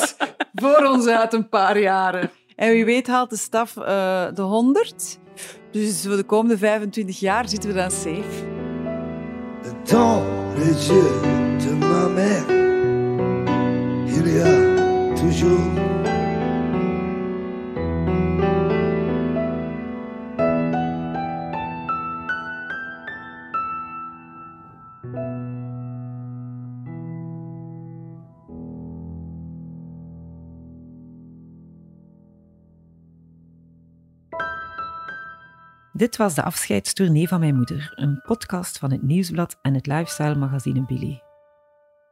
voor 0.53 0.87
ons 0.87 1.07
uit 1.07 1.33
een 1.33 1.49
paar 1.49 1.79
jaren. 1.79 2.31
En 2.57 2.71
wie 2.71 2.85
weet 2.85 3.07
haalt 3.07 3.31
de 3.31 3.37
staf 3.37 3.77
uh, 3.77 3.85
de 4.35 4.43
100. 4.43 5.19
Dus 5.71 6.03
voor 6.07 6.17
de 6.17 6.23
komende 6.23 6.59
25 6.59 7.21
jaar 7.21 7.49
zitten 7.49 7.71
we 7.71 7.77
dan 7.77 7.91
safe. 7.91 8.51
Dans 9.85 10.23
les 10.57 10.87
yeux 10.87 11.23
de 11.59 11.75
ma 11.75 12.09
mère, 12.09 12.47
il 14.07 14.27
y 14.35 14.41
a 14.41 15.15
toujours 15.15 16.02
Dit 36.03 36.17
was 36.17 36.35
de 36.35 36.43
afscheidstournee 36.43 37.29
van 37.29 37.41
mijn 37.41 37.57
moeder, 37.57 37.93
een 37.95 38.21
podcast 38.23 38.79
van 38.79 38.91
het 38.91 39.03
Nieuwsblad 39.03 39.59
en 39.61 39.75
het 39.75 39.87
lifestyle 39.87 40.35
magazine 40.35 40.85
Billy. 40.85 41.23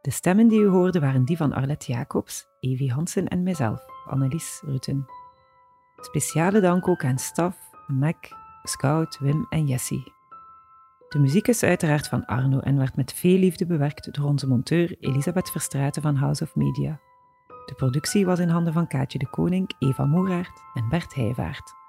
De 0.00 0.10
stemmen 0.10 0.48
die 0.48 0.60
u 0.60 0.66
hoorde 0.66 1.00
waren 1.00 1.24
die 1.24 1.36
van 1.36 1.52
Arlette 1.52 1.92
Jacobs, 1.92 2.46
Evie 2.60 2.92
Hansen 2.92 3.28
en 3.28 3.42
mijzelf, 3.42 3.84
Annelies 4.06 4.62
Rutten. 4.66 5.06
Speciale 5.96 6.60
dank 6.60 6.88
ook 6.88 7.04
aan 7.04 7.18
staf, 7.18 7.56
Mac, 7.86 8.16
Scout, 8.62 9.18
Wim 9.18 9.46
en 9.48 9.66
Jessie. 9.66 10.12
De 11.08 11.18
muziek 11.18 11.48
is 11.48 11.62
uiteraard 11.62 12.08
van 12.08 12.24
Arno 12.24 12.58
en 12.58 12.78
werd 12.78 12.96
met 12.96 13.12
veel 13.12 13.38
liefde 13.38 13.66
bewerkt 13.66 14.14
door 14.14 14.24
onze 14.24 14.46
monteur 14.46 14.96
Elisabeth 15.00 15.50
Verstraeten 15.50 16.02
van 16.02 16.16
House 16.16 16.42
of 16.42 16.54
Media. 16.54 17.00
De 17.66 17.74
productie 17.76 18.26
was 18.26 18.38
in 18.38 18.48
handen 18.48 18.72
van 18.72 18.86
Kaatje 18.86 19.18
de 19.18 19.30
Koning, 19.30 19.74
Eva 19.78 20.04
Moeraert 20.04 20.62
en 20.74 20.88
Bert 20.88 21.14
Heijvaart. 21.14 21.79